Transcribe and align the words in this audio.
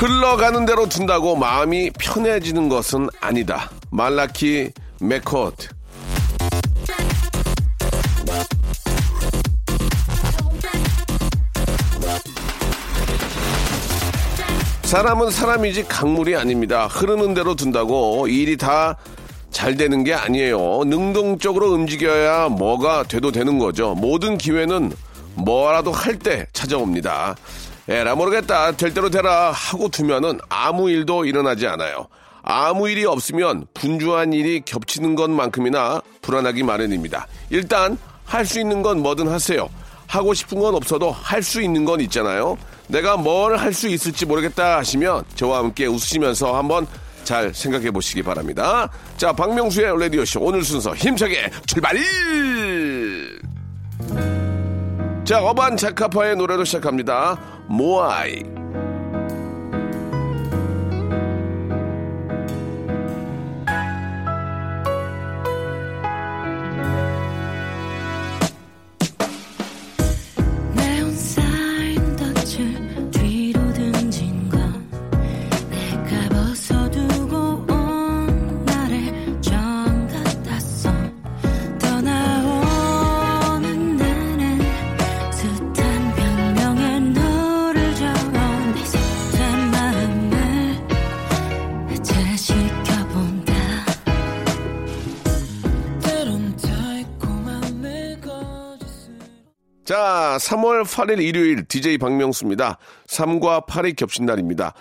흘러가는 0.00 0.64
대로 0.64 0.88
둔다고 0.88 1.36
마음이 1.36 1.90
편해지는 1.98 2.70
것은 2.70 3.08
아니다 3.20 3.70
말라키 3.90 4.70
맥코트 4.98 5.68
사람은 14.84 15.30
사람이지 15.30 15.84
강물이 15.86 16.34
아닙니다. 16.34 16.86
흐르는 16.88 17.34
대로 17.34 17.54
둔다고 17.54 18.26
일이 18.26 18.56
다 18.56 18.96
잘 19.50 19.76
되는 19.76 20.04
게 20.04 20.14
아니에요. 20.14 20.84
능동적으로 20.86 21.72
움직여야 21.72 22.48
뭐가 22.48 23.02
돼도 23.02 23.32
되는 23.32 23.58
거죠. 23.58 23.94
모든 23.94 24.38
기회는 24.38 24.92
뭐라도 25.34 25.92
할 25.92 26.18
때 26.18 26.46
찾아옵니다. 26.52 27.36
에라 27.90 28.14
모르겠다. 28.14 28.70
될 28.72 28.94
대로 28.94 29.10
되라 29.10 29.50
하고 29.50 29.88
두면은 29.88 30.38
아무 30.48 30.88
일도 30.88 31.24
일어나지 31.24 31.66
않아요. 31.66 32.06
아무 32.42 32.88
일이 32.88 33.04
없으면 33.04 33.66
분주한 33.74 34.32
일이 34.32 34.62
겹치는 34.64 35.16
것만큼이나 35.16 36.00
불안하기 36.22 36.62
마련입니다. 36.62 37.26
일단 37.50 37.98
할 38.24 38.46
수 38.46 38.60
있는 38.60 38.80
건 38.82 39.00
뭐든 39.02 39.26
하세요. 39.28 39.68
하고 40.06 40.34
싶은 40.34 40.60
건 40.60 40.76
없어도 40.76 41.10
할 41.10 41.42
수 41.42 41.60
있는 41.60 41.84
건 41.84 42.00
있잖아요. 42.02 42.56
내가 42.86 43.16
뭘 43.16 43.56
할 43.56 43.72
수 43.74 43.88
있을지 43.88 44.24
모르겠다 44.24 44.78
하시면 44.78 45.24
저와 45.34 45.58
함께 45.58 45.86
웃으시면서 45.86 46.56
한번 46.56 46.86
잘 47.24 47.52
생각해 47.52 47.90
보시기 47.90 48.22
바랍니다. 48.22 48.88
자, 49.16 49.32
박명수의 49.32 49.98
라디오쇼 50.00 50.40
오늘 50.40 50.62
순서 50.62 50.94
힘차게 50.94 51.50
출발! 51.66 51.96
자, 55.24 55.40
어반 55.42 55.76
자카파의 55.76 56.36
노래로 56.36 56.64
시작합니다. 56.64 57.38
모 57.70 58.00
자, 100.30 100.36
3월 100.36 100.84
8일 100.84 101.20
일요일 101.20 101.64
DJ 101.64 101.98
박명수입니다. 101.98 102.78
3과 103.08 103.66
8이 103.66 103.96
겹친 103.96 104.26
날입니다. 104.26 104.74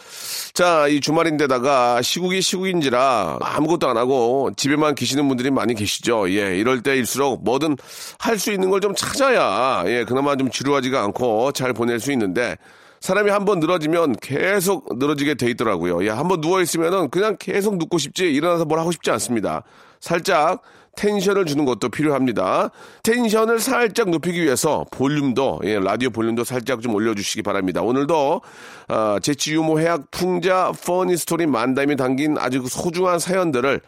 자, 0.53 0.87
이 0.87 0.99
주말인데다가 1.01 2.03
시국이 2.03 2.39
시국인지라 2.39 3.39
아무것도 3.41 3.89
안 3.89 3.97
하고 3.97 4.51
집에만 4.55 4.93
계시는 4.93 5.27
분들이 5.27 5.49
많이 5.49 5.73
계시죠. 5.73 6.29
예, 6.29 6.55
이럴 6.55 6.83
때일수록 6.83 7.43
뭐든 7.43 7.77
할 8.19 8.37
수 8.37 8.51
있는 8.51 8.69
걸 8.69 8.79
좀 8.79 8.93
찾아야 8.95 9.83
예, 9.87 10.05
그나마 10.05 10.35
좀 10.37 10.51
지루하지가 10.51 11.03
않고 11.05 11.51
잘 11.51 11.73
보낼 11.73 11.99
수 11.99 12.11
있는데 12.11 12.55
사람이 13.01 13.29
한 13.31 13.43
번 13.45 13.59
늘어지면 13.59 14.17
계속 14.21 14.97
늘어지게 14.99 15.33
돼 15.33 15.49
있더라고요. 15.49 16.05
예, 16.05 16.09
한번 16.09 16.41
누워 16.41 16.61
있으면은 16.61 17.09
그냥 17.09 17.37
계속 17.39 17.77
눕고 17.77 17.97
싶지 17.97 18.31
일어나서 18.31 18.65
뭘 18.65 18.79
하고 18.79 18.91
싶지 18.91 19.09
않습니다. 19.11 19.63
살짝 19.99 20.61
텐션을 20.99 21.45
주는 21.45 21.63
것도 21.63 21.87
필요합니다. 21.89 22.71
텐션을 23.03 23.59
살짝 23.61 24.09
높이기 24.09 24.43
위해서 24.43 24.85
볼륨도 24.91 25.61
예, 25.63 25.79
라디오 25.79 26.09
볼륨도 26.09 26.43
살짝 26.43 26.81
좀 26.81 26.93
올려주시기 26.93 27.41
바랍니다. 27.41 27.81
오늘도 27.81 28.41
어, 28.89 29.17
재치 29.21 29.53
유머 29.53 29.79
해학 29.79 30.11
풍자 30.11 30.73
funny 30.83 31.15
스토리 31.15 31.45
만담이 31.47 31.95
담긴 31.95 32.37
아주 32.37 32.65
소중한 32.67 33.17
사연들을 33.19 33.79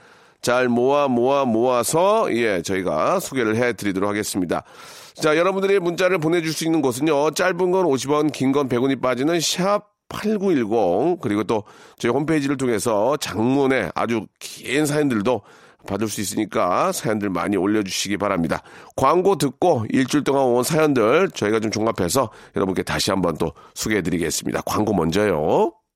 잘 0.41 0.69
모아 0.69 1.09
모아 1.09 1.43
모아서 1.43 2.33
예 2.33 2.61
저희가 2.61 3.19
소개를 3.19 3.57
해드리도록 3.57 4.09
하겠습니다. 4.09 4.63
자 5.13 5.35
여러분들이 5.35 5.79
문자를 5.79 6.17
보내줄 6.17 6.53
수 6.53 6.63
있는 6.63 6.81
곳은요 6.81 7.31
짧은 7.31 7.57
건 7.71 7.85
50원 7.85 8.31
긴 8.31 8.53
건 8.53 8.69
100원이 8.69 9.01
빠지는 9.01 9.39
샵 9.41 9.91
8910 10.07 11.19
그리고 11.21 11.43
또 11.43 11.63
저희 11.97 12.11
홈페이지를 12.11 12.55
통해서 12.57 13.17
장문의 13.17 13.91
아주 13.95 14.25
긴 14.39 14.85
사연들도 14.85 15.41
받을 15.87 16.07
수 16.07 16.21
있으니까 16.21 16.91
사연들 16.91 17.29
많이 17.29 17.57
올려주시기 17.57 18.17
바랍니다. 18.17 18.61
광고 18.95 19.37
듣고 19.37 19.85
일주일 19.89 20.23
동안 20.23 20.43
온 20.45 20.63
사연들 20.63 21.31
저희가 21.31 21.59
좀 21.59 21.71
종합해서 21.71 22.29
여러분께 22.55 22.83
다시 22.83 23.11
한번 23.11 23.37
또 23.37 23.53
소개해드리겠습니다. 23.73 24.61
광고 24.65 24.93
먼저요. 24.93 25.73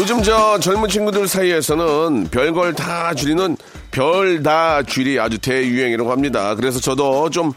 요즘 0.00 0.22
저 0.22 0.58
젊은 0.58 0.88
친구들 0.88 1.28
사이에서는 1.28 2.28
별걸 2.30 2.72
다 2.74 3.12
줄이는 3.12 3.54
별 3.90 4.42
다 4.42 4.82
줄이 4.82 5.20
아주 5.20 5.36
대유행이라고 5.36 6.10
합니다. 6.10 6.54
그래서 6.54 6.80
저도 6.80 7.28
좀 7.28 7.52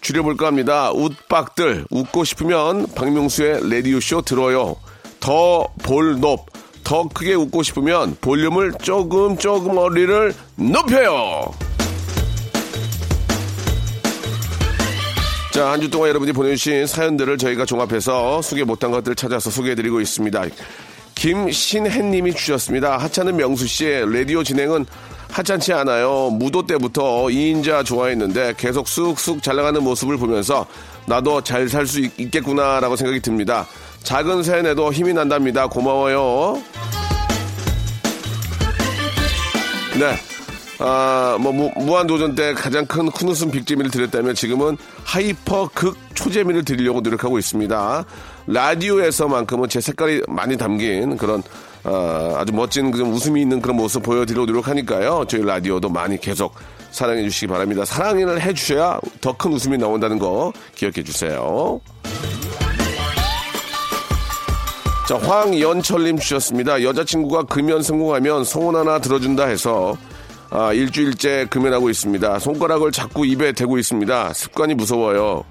줄여볼까 0.00 0.46
합니다. 0.46 0.90
웃박들 0.94 1.84
웃고 1.90 2.24
싶으면 2.24 2.86
박명수의 2.94 3.68
라디오 3.68 4.00
쇼 4.00 4.22
들어요. 4.22 4.76
더 5.20 5.68
볼높 5.82 6.46
더 6.82 7.06
크게 7.08 7.34
웃고 7.34 7.62
싶으면 7.62 8.16
볼륨을 8.22 8.72
조금 8.82 9.36
조금 9.36 9.76
어리를 9.76 10.32
높여요. 10.56 11.52
자, 15.52 15.70
한 15.72 15.80
주 15.82 15.90
동안 15.90 16.08
여러분이 16.08 16.32
보내주신 16.32 16.86
사연들을 16.86 17.36
저희가 17.36 17.66
종합해서 17.66 18.40
소개 18.40 18.64
못한 18.64 18.90
것들을 18.90 19.14
찾아서 19.14 19.50
소개해드리고 19.50 20.00
있습니다. 20.00 20.44
김신혜님이 21.22 22.34
주셨습니다. 22.34 22.98
하찮은 22.98 23.36
명수 23.36 23.64
씨의 23.68 24.12
라디오 24.12 24.42
진행은 24.42 24.84
하찮지 25.30 25.72
않아요. 25.72 26.30
무도 26.32 26.66
때부터 26.66 27.26
2인자 27.26 27.84
좋아했는데 27.84 28.54
계속 28.56 28.88
쑥쑥 28.88 29.40
잘 29.40 29.54
나가는 29.54 29.80
모습을 29.80 30.16
보면서 30.16 30.66
나도 31.06 31.40
잘 31.42 31.68
살 31.68 31.86
수 31.86 32.00
있겠구나라고 32.00 32.96
생각이 32.96 33.20
듭니다. 33.20 33.68
작은 34.02 34.42
사연에도 34.42 34.92
힘이 34.92 35.12
난답니다. 35.12 35.68
고마워요. 35.68 36.60
네. 40.00 40.31
아, 40.84 41.36
뭐, 41.40 41.52
무, 41.52 41.70
무한도전 41.76 42.34
때 42.34 42.54
가장 42.54 42.84
큰, 42.86 43.08
큰 43.10 43.28
웃음 43.28 43.52
빅재미를 43.52 43.90
드렸다면 43.90 44.34
지금은 44.34 44.76
hyper 45.04 45.70
극 45.72 45.96
초재미를 46.14 46.64
드리려고 46.64 47.00
노력하고 47.00 47.38
있습니다. 47.38 48.04
라디오에서만큼은 48.48 49.68
제 49.68 49.80
색깔이 49.80 50.22
많이 50.26 50.56
담긴 50.56 51.16
그런, 51.16 51.40
아, 51.84 52.34
아주 52.38 52.52
멋진 52.52 52.90
그 52.90 53.00
웃음이 53.02 53.40
있는 53.40 53.62
그런 53.62 53.76
모습 53.76 54.02
보여드리려고 54.02 54.46
노력하니까요. 54.46 55.24
저희 55.28 55.44
라디오도 55.44 55.88
많이 55.88 56.20
계속 56.20 56.54
사랑해 56.90 57.22
주시기 57.22 57.46
바랍니다. 57.46 57.84
사랑을 57.84 58.40
해 58.40 58.52
주셔야 58.52 58.98
더 59.20 59.32
큰 59.32 59.52
웃음이 59.52 59.78
나온다는 59.78 60.18
거 60.18 60.52
기억해 60.74 61.04
주세요. 61.04 61.80
자, 65.08 65.16
황연철님 65.16 66.18
주셨습니다. 66.18 66.82
여자친구가 66.82 67.44
금연 67.44 67.82
성공하면 67.82 68.44
소원 68.44 68.76
하나 68.76 68.98
들어준다 68.98 69.46
해서 69.46 69.96
아, 70.54 70.70
일주일째 70.74 71.46
금연하고 71.48 71.88
있습니다. 71.88 72.38
손가락을 72.38 72.92
자꾸 72.92 73.24
입에 73.24 73.52
대고 73.52 73.78
있습니다. 73.78 74.34
습관이 74.34 74.74
무서워요. 74.74 75.42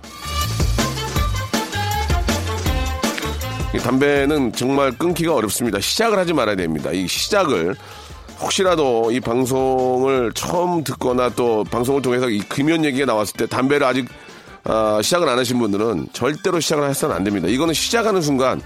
이 3.73 3.79
담배는 3.79 4.51
정말 4.51 4.91
끊기가 4.91 5.33
어렵습니다. 5.33 5.79
시작을 5.79 6.19
하지 6.19 6.33
말아야 6.33 6.55
됩니다. 6.55 6.91
이 6.91 7.07
시작을 7.07 7.75
혹시라도 8.39 9.11
이 9.11 9.19
방송을 9.19 10.33
처음 10.35 10.83
듣거나 10.83 11.29
또 11.29 11.63
방송을 11.63 12.03
통해서 12.03 12.29
이 12.29 12.39
금연 12.41 12.85
얘기가 12.85 13.07
나왔을 13.07 13.33
때 13.37 13.47
담배를 13.47 13.87
아직 13.87 14.07
아, 14.65 14.99
시작을 15.01 15.27
안 15.27 15.39
하신 15.39 15.57
분들은 15.57 16.09
절대로 16.13 16.59
시작을 16.59 16.87
해서는 16.87 17.15
안 17.15 17.23
됩니다. 17.23 17.47
이거는 17.47 17.73
시작하는 17.73 18.21
순간 18.21 18.61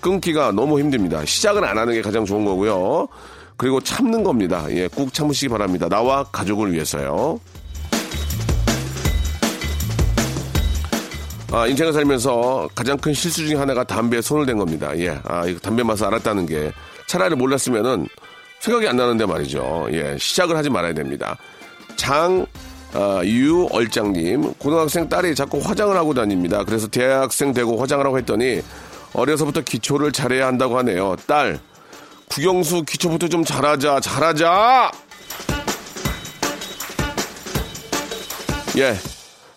끊기가 0.00 0.52
너무 0.52 0.78
힘듭니다. 0.78 1.24
시작을 1.24 1.64
안 1.64 1.76
하는 1.78 1.94
게 1.94 2.00
가장 2.00 2.24
좋은 2.24 2.44
거고요. 2.44 3.08
그리고 3.60 3.78
참는 3.78 4.24
겁니다. 4.24 4.64
예, 4.70 4.88
꾹 4.88 5.12
참으시기 5.12 5.50
바랍니다. 5.50 5.86
나와 5.86 6.24
가족을 6.24 6.72
위해서요. 6.72 7.38
아, 11.52 11.66
인생을 11.66 11.92
살면서 11.92 12.70
가장 12.74 12.96
큰 12.96 13.12
실수 13.12 13.46
중에 13.46 13.56
하나가 13.56 13.84
담배에 13.84 14.22
손을 14.22 14.46
댄 14.46 14.56
겁니다. 14.56 14.98
예, 14.98 15.20
아, 15.24 15.44
이거 15.44 15.60
담배 15.60 15.82
맛을 15.82 16.06
알았다는 16.06 16.46
게 16.46 16.72
차라리 17.06 17.34
몰랐으면은 17.34 18.08
생각이 18.60 18.88
안 18.88 18.96
나는데 18.96 19.26
말이죠. 19.26 19.88
예, 19.92 20.16
시작을 20.18 20.56
하지 20.56 20.70
말아야 20.70 20.94
됩니다. 20.94 21.36
장, 21.96 22.46
아, 22.94 23.20
유얼장님, 23.22 24.54
고등학생 24.54 25.06
딸이 25.06 25.34
자꾸 25.34 25.58
화장을 25.58 25.94
하고 25.94 26.14
다닙니다. 26.14 26.64
그래서 26.64 26.88
대학생 26.88 27.52
되고 27.52 27.76
화장을 27.76 28.06
하고 28.06 28.16
했더니 28.16 28.62
어려서부터 29.12 29.60
기초를 29.60 30.12
잘해야 30.12 30.46
한다고 30.46 30.78
하네요. 30.78 31.16
딸, 31.26 31.60
국영수 32.30 32.84
기초부터 32.84 33.28
좀 33.28 33.44
잘하자, 33.44 34.00
잘하자! 34.00 34.90
예, 38.78 38.96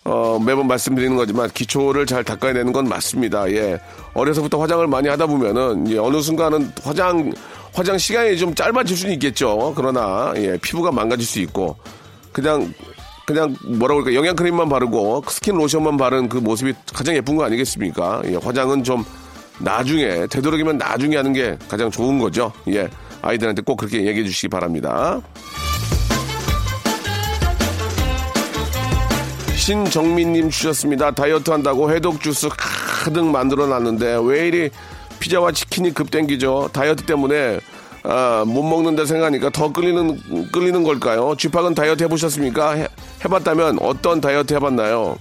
어, 0.03 0.39
매번 0.43 0.67
말씀드리는 0.67 1.15
거지만 1.15 1.49
기초를 1.51 2.07
잘 2.07 2.23
닦아야 2.23 2.53
되는 2.53 2.73
건 2.73 2.89
맞습니다. 2.89 3.49
예. 3.51 3.79
어려서부터 4.15 4.59
화장을 4.59 4.85
많이 4.87 5.07
하다 5.07 5.27
보면은 5.27 5.89
예, 5.91 5.97
어느 5.99 6.19
순간은 6.19 6.71
화장 6.83 7.31
화장 7.73 7.97
시간이 7.97 8.37
좀 8.37 8.55
짧아질 8.55 8.97
수는 8.97 9.13
있겠죠. 9.13 9.73
그러나 9.75 10.33
예, 10.37 10.57
피부가 10.57 10.91
망가질 10.91 11.25
수 11.25 11.39
있고 11.41 11.77
그냥 12.31 12.73
그냥 13.25 13.55
뭐라 13.65 13.93
그럴까 13.95 14.13
영양 14.15 14.35
크림만 14.35 14.67
바르고 14.67 15.23
스킨 15.29 15.55
로션만 15.55 15.95
바른 15.97 16.27
그 16.27 16.37
모습이 16.37 16.73
가장 16.91 17.15
예쁜 17.15 17.35
거 17.37 17.45
아니겠습니까? 17.45 18.23
예, 18.25 18.35
화장은 18.35 18.83
좀 18.83 19.05
나중에 19.59 20.27
되도록이면 20.27 20.77
나중에 20.77 21.15
하는 21.15 21.33
게 21.33 21.57
가장 21.67 21.89
좋은 21.91 22.19
거죠. 22.19 22.51
예. 22.69 22.89
아이들한테 23.21 23.61
꼭 23.61 23.77
그렇게 23.77 24.05
얘기해 24.05 24.25
주시기 24.25 24.49
바랍니다. 24.49 25.21
신정민님 29.55 30.49
주셨습니다. 30.49 31.11
다이어트 31.11 31.49
한다고 31.49 31.89
해독 31.89 32.21
주스 32.21 32.49
가득 32.49 33.25
만들어 33.25 33.65
놨는데 33.65 34.19
왜 34.25 34.47
이리 34.49 34.69
피자와 35.19 35.53
치킨이 35.53 35.93
급땡기죠? 35.93 36.71
다이어트 36.73 37.05
때문에 37.05 37.61
아, 38.03 38.43
못 38.45 38.63
먹는다 38.63 39.05
생각하니까 39.05 39.49
더 39.51 39.71
끌리는 39.71 40.19
끌리는 40.51 40.83
걸까요? 40.83 41.35
쥐팍은 41.37 41.75
다이어트 41.75 42.03
해보셨습니까? 42.03 42.71
해, 42.73 42.87
해봤다면 43.23 43.77
어떤 43.79 44.19
다이어트 44.19 44.53
해봤나요? 44.53 45.17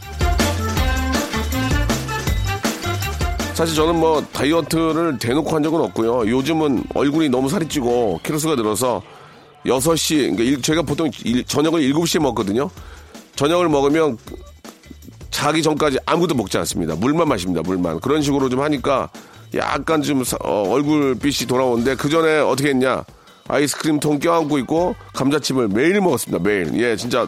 사실 3.54 3.74
저는 3.76 3.96
뭐 4.00 4.22
다이어트를 4.32 5.18
대놓고 5.18 5.54
한 5.54 5.62
적은 5.62 5.80
없고요. 5.80 6.28
요즘은 6.30 6.84
얼굴이 6.94 7.28
너무 7.28 7.48
살이 7.48 7.68
찌고 7.68 8.20
키로수가 8.24 8.56
늘어서 8.56 9.02
6시, 9.66 10.16
그러니까 10.16 10.42
일- 10.42 10.62
제가 10.62 10.82
보통 10.82 11.10
일- 11.24 11.44
저녁을 11.44 11.82
7시에 11.82 12.20
먹거든요. 12.20 12.70
저녁을 13.36 13.68
먹으면 13.68 14.16
자기 15.30 15.62
전까지 15.62 15.98
아무것도 16.06 16.34
먹지 16.34 16.58
않습니다. 16.58 16.94
물만 16.96 17.28
마십니다. 17.28 17.60
물만. 17.64 18.00
그런 18.00 18.22
식으로 18.22 18.48
좀 18.48 18.60
하니까 18.60 19.10
약간 19.54 20.02
좀 20.02 20.24
사- 20.24 20.38
어, 20.42 20.68
얼굴빛이 20.70 21.46
돌아오는데 21.46 21.94
그 21.96 22.08
전에 22.08 22.38
어떻게 22.40 22.70
했냐? 22.70 23.04
아이스크림 23.48 24.00
통 24.00 24.18
껴안고 24.18 24.58
있고 24.60 24.94
감자칩을 25.14 25.68
매일 25.68 26.00
먹었습니다. 26.00 26.42
매일. 26.42 26.72
예, 26.80 26.96
진짜 26.96 27.26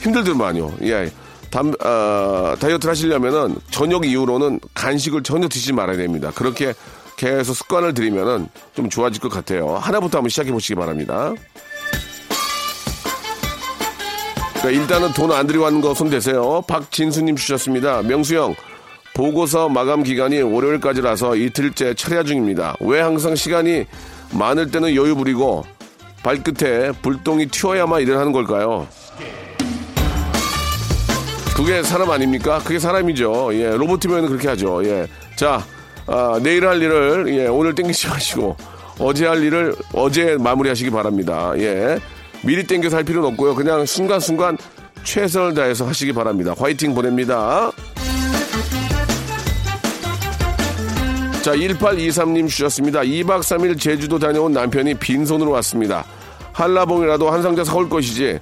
힘들더만요. 0.00 0.74
예. 0.84 1.10
담, 1.50 1.72
아, 1.80 2.56
다이어트를 2.60 2.90
하시려면은 2.90 3.56
저녁 3.70 4.04
이후로는 4.06 4.60
간식을 4.74 5.22
전혀 5.22 5.48
드시지 5.48 5.72
말아야 5.72 5.96
됩니다. 5.96 6.30
그렇게 6.34 6.74
계속 7.16 7.54
습관을 7.54 7.94
들이면은 7.94 8.48
좀 8.74 8.88
좋아질 8.88 9.20
것 9.20 9.30
같아요. 9.30 9.74
하나부터 9.76 10.18
한번 10.18 10.28
시작해 10.30 10.52
보시기 10.52 10.74
바랍니다. 10.74 11.32
그러니까 14.60 14.82
일단은 14.82 15.12
돈 15.14 15.30
안 15.32 15.46
들이고 15.46 15.64
하는 15.66 15.80
거 15.80 15.94
손 15.94 16.10
대세요. 16.10 16.62
박진수님 16.66 17.36
주셨습니다. 17.36 18.02
명수형, 18.02 18.54
보고서 19.14 19.68
마감 19.68 20.02
기간이 20.02 20.42
월요일까지라서 20.42 21.36
이틀째 21.36 21.94
철야 21.94 22.22
중입니다. 22.24 22.76
왜 22.80 23.00
항상 23.00 23.34
시간이 23.34 23.86
많을 24.32 24.70
때는 24.70 24.94
여유 24.94 25.14
부리고 25.16 25.64
발끝에 26.22 26.92
불똥이 27.02 27.46
튀어야만 27.46 28.02
일을 28.02 28.18
하는 28.18 28.32
걸까요? 28.32 28.86
그게 31.58 31.82
사람 31.82 32.08
아닙니까? 32.12 32.60
그게 32.62 32.78
사람이죠. 32.78 33.50
예, 33.54 33.76
로봇이면 33.76 34.28
그렇게 34.28 34.46
하죠. 34.46 34.80
예. 34.84 35.08
자, 35.34 35.60
아, 36.06 36.38
내일 36.40 36.64
할 36.64 36.80
일을, 36.80 37.36
예, 37.36 37.48
오늘 37.48 37.74
땡기지 37.74 38.06
마시고, 38.08 38.56
어제 39.00 39.26
할 39.26 39.42
일을 39.42 39.74
어제 39.92 40.36
마무리 40.38 40.68
하시기 40.68 40.88
바랍니다. 40.90 41.52
예. 41.56 41.98
미리 42.42 42.64
땡겨서 42.64 42.98
할 42.98 43.02
필요는 43.02 43.30
없고요. 43.30 43.56
그냥 43.56 43.84
순간순간 43.84 44.56
최선을 45.02 45.54
다해서 45.54 45.84
하시기 45.84 46.12
바랍니다. 46.12 46.54
화이팅 46.56 46.94
보냅니다. 46.94 47.72
자, 51.42 51.56
1823님 51.56 52.48
주셨습니다. 52.48 53.00
2박 53.00 53.40
3일 53.40 53.80
제주도 53.80 54.16
다녀온 54.20 54.52
남편이 54.52 54.94
빈손으로 54.94 55.50
왔습니다. 55.50 56.04
한라봉이라도 56.52 57.28
한 57.28 57.42
상자 57.42 57.64
사올 57.64 57.88
것이지 57.88 58.38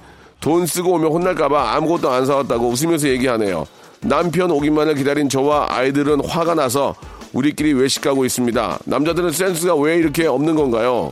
돈 0.47 0.65
쓰고 0.65 0.93
오면 0.93 1.11
혼날까봐 1.11 1.73
아무것도 1.73 2.09
안 2.09 2.25
사왔다고 2.25 2.69
웃으면서 2.69 3.09
얘기하네요. 3.09 3.65
남편 3.99 4.49
오기만을 4.49 4.95
기다린 4.95 5.27
저와 5.27 5.67
아이들은 5.69 6.23
화가 6.25 6.55
나서 6.55 6.95
우리끼리 7.33 7.73
외식하고 7.73 8.23
있습니다. 8.23 8.79
남자들은 8.85 9.31
센스가 9.31 9.75
왜 9.75 9.97
이렇게 9.97 10.25
없는 10.25 10.55
건가요? 10.55 11.11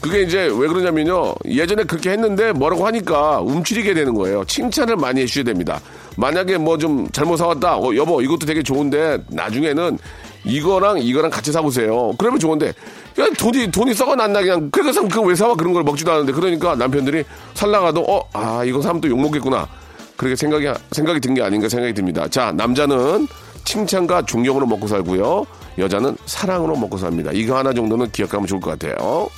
그게 0.00 0.22
이제 0.22 0.42
왜 0.44 0.68
그러냐면요. 0.68 1.34
예전에 1.46 1.82
그렇게 1.82 2.10
했는데 2.10 2.52
뭐라고 2.52 2.86
하니까 2.86 3.40
움츠리게 3.40 3.92
되는 3.92 4.14
거예요. 4.14 4.44
칭찬을 4.44 4.94
많이 4.94 5.22
해주셔야 5.22 5.42
됩니다. 5.42 5.80
만약에 6.16 6.58
뭐 6.58 6.78
좀 6.78 7.08
잘못 7.10 7.38
사왔다. 7.38 7.76
어, 7.76 7.96
여보, 7.96 8.22
이것도 8.22 8.46
되게 8.46 8.62
좋은데 8.62 9.18
나중에는 9.30 9.98
이거랑 10.44 10.98
이거랑 11.00 11.30
같이 11.30 11.52
사보세요. 11.52 12.12
그러면 12.18 12.38
좋은데. 12.40 12.72
그냥 13.14 13.32
돈이, 13.34 13.70
돈이 13.70 13.94
썩어났나 13.94 14.40
그냥. 14.40 14.70
그래서 14.70 15.02
그거 15.02 15.20
왜 15.22 15.34
사와? 15.34 15.54
그런 15.54 15.72
걸 15.72 15.82
먹지도 15.82 16.10
않는데. 16.12 16.32
그러니까 16.32 16.74
남편들이 16.76 17.24
살라가도 17.54 18.02
어, 18.08 18.28
아, 18.32 18.64
이거 18.64 18.80
사면 18.80 19.00
또 19.00 19.08
욕 19.08 19.20
먹겠구나. 19.20 19.68
그렇게 20.16 20.36
생각이, 20.36 20.66
생각이 20.92 21.20
든 21.20 21.34
게 21.34 21.42
아닌가 21.42 21.68
생각이 21.68 21.92
듭니다. 21.94 22.28
자, 22.28 22.52
남자는 22.52 23.26
칭찬과 23.64 24.22
존경으로 24.26 24.66
먹고 24.66 24.86
살고요. 24.86 25.44
여자는 25.78 26.16
사랑으로 26.26 26.76
먹고 26.76 26.96
삽니다. 26.98 27.30
이거 27.32 27.56
하나 27.56 27.72
정도는 27.72 28.10
기억하면 28.10 28.46
좋을 28.46 28.60
것 28.60 28.78
같아요. 28.78 29.28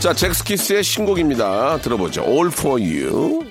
자, 0.00 0.14
잭스키스의 0.14 0.82
신곡입니다. 0.82 1.78
들어보죠. 1.78 2.22
All 2.22 2.46
for 2.48 2.80
you. 2.80 3.49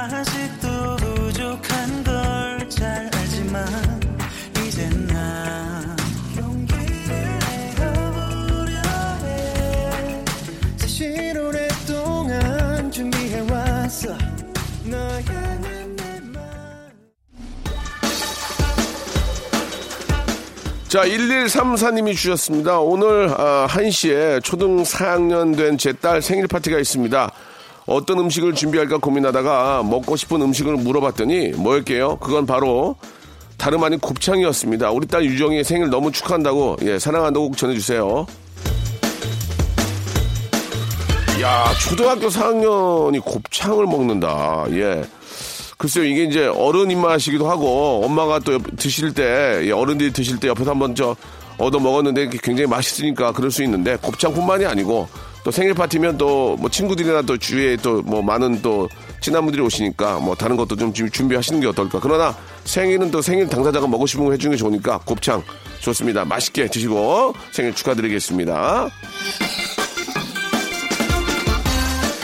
아직도 0.00 0.96
부족한 0.96 2.04
걸 2.04 2.68
잘 2.70 3.10
알지만. 3.12 4.00
자, 20.88 21.04
1134님이 21.04 22.16
주셨습니다. 22.16 22.80
오늘 22.80 23.28
아, 23.36 23.68
1시에 23.70 24.42
초등 24.42 24.82
4학년 24.82 25.56
된 25.56 25.76
제 25.78 25.92
딸 25.92 26.20
생일 26.20 26.48
파티가 26.48 26.80
있습니다. 26.80 27.30
어떤 27.90 28.20
음식을 28.20 28.54
준비할까 28.54 28.98
고민하다가 28.98 29.82
먹고 29.82 30.14
싶은 30.14 30.40
음식을 30.42 30.76
물어봤더니 30.76 31.48
뭐였게요? 31.56 32.18
그건 32.20 32.46
바로 32.46 32.94
다름 33.56 33.82
아닌 33.82 33.98
곱창이었습니다. 33.98 34.92
우리 34.92 35.08
딸 35.08 35.24
유정이 35.24 35.64
생일 35.64 35.90
너무 35.90 36.12
축하한다고 36.12 36.76
예, 36.82 37.00
사랑한다고 37.00 37.48
꼭 37.48 37.56
전해주세요. 37.56 38.26
야, 41.42 41.64
초등학교 41.80 42.28
4학년이 42.28 43.24
곱창을 43.24 43.86
먹는다. 43.86 44.66
예. 44.70 45.02
글쎄요, 45.76 46.04
이게 46.04 46.24
이제 46.24 46.46
어른 46.46 46.90
입맛이기도 46.90 47.48
하고, 47.50 48.02
엄마가 48.04 48.38
또 48.40 48.52
옆- 48.54 48.76
드실 48.76 49.14
때, 49.14 49.62
예, 49.64 49.70
어른들이 49.72 50.12
드실 50.12 50.38
때 50.38 50.48
옆에서 50.48 50.70
한번 50.72 50.94
저, 50.94 51.16
얻어 51.56 51.78
먹었는데 51.80 52.28
굉장히 52.42 52.68
맛있으니까 52.68 53.32
그럴 53.32 53.50
수 53.50 53.62
있는데, 53.64 53.96
곱창뿐만이 53.96 54.66
아니고, 54.66 55.08
또 55.44 55.50
생일 55.50 55.72
파티면 55.74 56.18
또 56.18 56.56
뭐 56.58 56.68
친구들이나 56.68 57.22
또 57.22 57.36
주위에 57.38 57.76
또 57.76 58.02
뭐 58.04 58.20
많은 58.22 58.60
또 58.62 58.88
친한 59.20 59.42
분들이 59.44 59.62
오시니까 59.62 60.18
뭐 60.18 60.34
다른 60.34 60.56
것도 60.56 60.76
좀 60.76 60.92
준- 60.92 61.10
준비하시는 61.10 61.60
게 61.60 61.66
어떨까. 61.66 61.98
그러나 62.02 62.34
생일은 62.64 63.10
또 63.10 63.20
생일 63.22 63.48
당사자가 63.48 63.86
먹고 63.86 64.06
싶은 64.06 64.24
거 64.26 64.32
해주는 64.32 64.50
게 64.52 64.56
좋으니까 64.58 64.98
곱창 64.98 65.42
좋습니다. 65.80 66.24
맛있게 66.24 66.66
드시고 66.68 67.34
생일 67.52 67.74
축하드리겠습니다. 67.74 68.88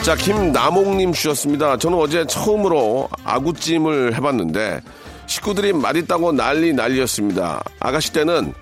자, 0.03 0.15
김남옥님 0.15 1.11
주셨습니다. 1.11 1.77
저는 1.77 1.97
어제 1.97 2.25
처음으로 2.27 3.09
아구찜을 3.25 4.15
해봤는데 4.15 4.79
식구들이 5.25 5.73
맛있다고 5.73 6.31
난리 6.31 6.71
난리였습니다. 6.71 7.61
아가씨 7.81 8.13
때는 8.13 8.53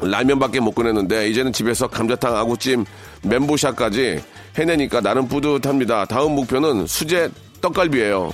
라면밖에 0.00 0.60
못 0.60 0.72
꺼냈는데 0.72 1.28
이제는 1.30 1.52
집에서 1.52 1.88
감자탕, 1.88 2.36
아구찜, 2.36 2.84
멘보샤까지 3.24 4.22
해내니까 4.56 5.00
나름 5.00 5.28
뿌듯합니다. 5.28 6.04
다음 6.04 6.34
목표는 6.34 6.86
수제 6.86 7.30
떡갈비예요. 7.60 8.32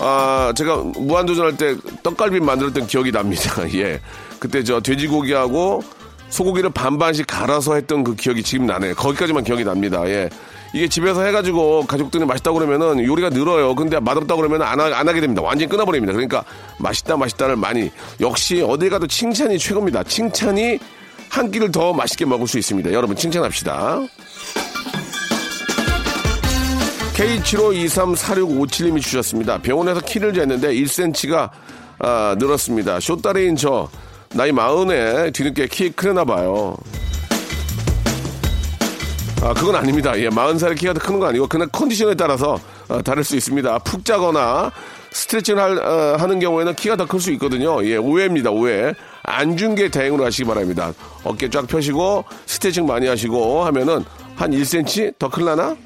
아, 0.00 0.52
제가 0.56 0.76
무한도전할 0.76 1.56
때 1.56 1.76
떡갈비 2.02 2.40
만들었던 2.40 2.86
기억이 2.86 3.10
납니다. 3.10 3.64
예. 3.74 4.00
그때 4.38 4.62
저 4.62 4.80
돼지고기하고 4.80 5.82
소고기를 6.28 6.70
반반씩 6.70 7.26
갈아서 7.26 7.74
했던 7.74 8.04
그 8.04 8.14
기억이 8.14 8.42
지금 8.42 8.66
나네요. 8.66 8.94
거기까지만 8.94 9.44
기억이 9.44 9.64
납니다. 9.64 10.06
예. 10.08 10.28
이게 10.74 10.86
집에서 10.86 11.22
해가지고 11.24 11.86
가족들이 11.86 12.24
맛있다고 12.26 12.58
그러면은 12.58 13.02
요리가 13.02 13.30
늘어요. 13.30 13.74
근데 13.74 13.98
맛없다고 13.98 14.42
그러면 14.42 14.62
안, 14.62 14.78
하, 14.78 14.84
안 14.84 15.08
하게 15.08 15.20
됩니다. 15.20 15.40
완전히 15.42 15.68
끊어버립니다. 15.68 16.12
그러니까 16.12 16.44
맛있다, 16.78 17.16
맛있다를 17.16 17.56
많이. 17.56 17.90
역시 18.20 18.62
어딜 18.62 18.90
가도 18.90 19.06
칭찬이 19.06 19.58
최고입니다. 19.58 20.04
칭찬이 20.04 20.78
한 21.30 21.50
끼를 21.50 21.70
더 21.72 21.92
맛있게 21.92 22.24
먹을 22.24 22.46
수 22.46 22.58
있습니다. 22.58 22.92
여러분 22.92 23.16
칭찬합시다. 23.16 24.00
K75234657님이 27.14 29.00
주셨습니다. 29.02 29.58
병원에서 29.58 30.00
키를 30.00 30.32
쟀는데 30.32 30.72
1cm가 30.84 31.50
아, 31.98 32.36
늘었습니다. 32.38 33.00
쇼다리인 33.00 33.56
저 33.56 33.88
나이 34.30 34.52
마흔에 34.52 35.30
뒤늦게 35.32 35.66
키 35.66 35.90
크려나 35.90 36.24
봐요. 36.24 36.76
아, 39.42 39.54
그건 39.54 39.76
아닙니다. 39.76 40.18
예, 40.18 40.28
40살에 40.28 40.76
키가 40.78 40.92
더 40.94 41.00
크는 41.00 41.20
건 41.20 41.28
아니고, 41.30 41.46
그날 41.46 41.68
컨디션에 41.68 42.14
따라서 42.14 42.58
어, 42.88 43.02
다를 43.02 43.22
수 43.24 43.36
있습니다. 43.36 43.78
푹 43.80 44.04
자거나 44.04 44.70
스트레칭을 45.10 45.62
할, 45.62 45.78
어, 45.78 46.16
하는 46.18 46.38
경우에는 46.38 46.74
키가 46.74 46.96
더 46.96 47.06
클 47.06 47.20
수 47.20 47.30
있거든요. 47.32 47.84
예, 47.84 47.96
오해입니다, 47.96 48.50
오해. 48.50 48.92
안준게 49.22 49.90
다행으로 49.90 50.24
하시기 50.24 50.44
바랍니다. 50.44 50.92
어깨 51.24 51.48
쫙 51.50 51.66
펴시고, 51.66 52.24
스트레칭 52.46 52.86
많이 52.86 53.06
하시고 53.06 53.64
하면은 53.64 54.04
한 54.36 54.50
1cm 54.52 55.18
더 55.18 55.28
클라나? 55.28 55.76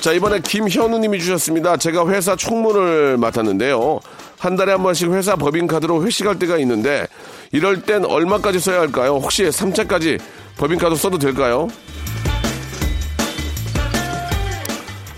자, 0.00 0.12
이번에 0.12 0.38
김현우 0.40 0.98
님이 0.98 1.18
주셨습니다. 1.18 1.76
제가 1.76 2.06
회사 2.08 2.36
총무를 2.36 3.16
맡았는데요. 3.18 3.98
한 4.38 4.54
달에 4.56 4.72
한 4.72 4.82
번씩 4.82 5.10
회사 5.12 5.34
법인카드로 5.34 6.04
회식할 6.04 6.38
때가 6.38 6.58
있는데, 6.58 7.06
이럴 7.52 7.82
땐 7.82 8.04
얼마까지 8.04 8.60
써야 8.60 8.80
할까요? 8.80 9.18
혹시 9.22 9.44
3차까지 9.44 10.20
법인카드 10.58 10.94
써도 10.96 11.18
될까요? 11.18 11.68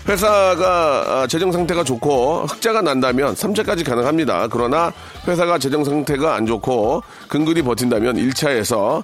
회사가 0.09 1.05
아, 1.21 1.27
재정 1.27 1.51
상태가 1.51 1.83
좋고 1.83 2.45
흑자가 2.47 2.81
난다면 2.81 3.35
3차까지 3.35 3.85
가능합니다. 3.87 4.47
그러나 4.47 4.91
회사가 5.27 5.59
재정 5.59 5.83
상태가 5.83 6.33
안 6.33 6.47
좋고 6.47 7.03
근근히 7.27 7.61
버틴다면 7.61 8.15
1차에서 8.15 9.03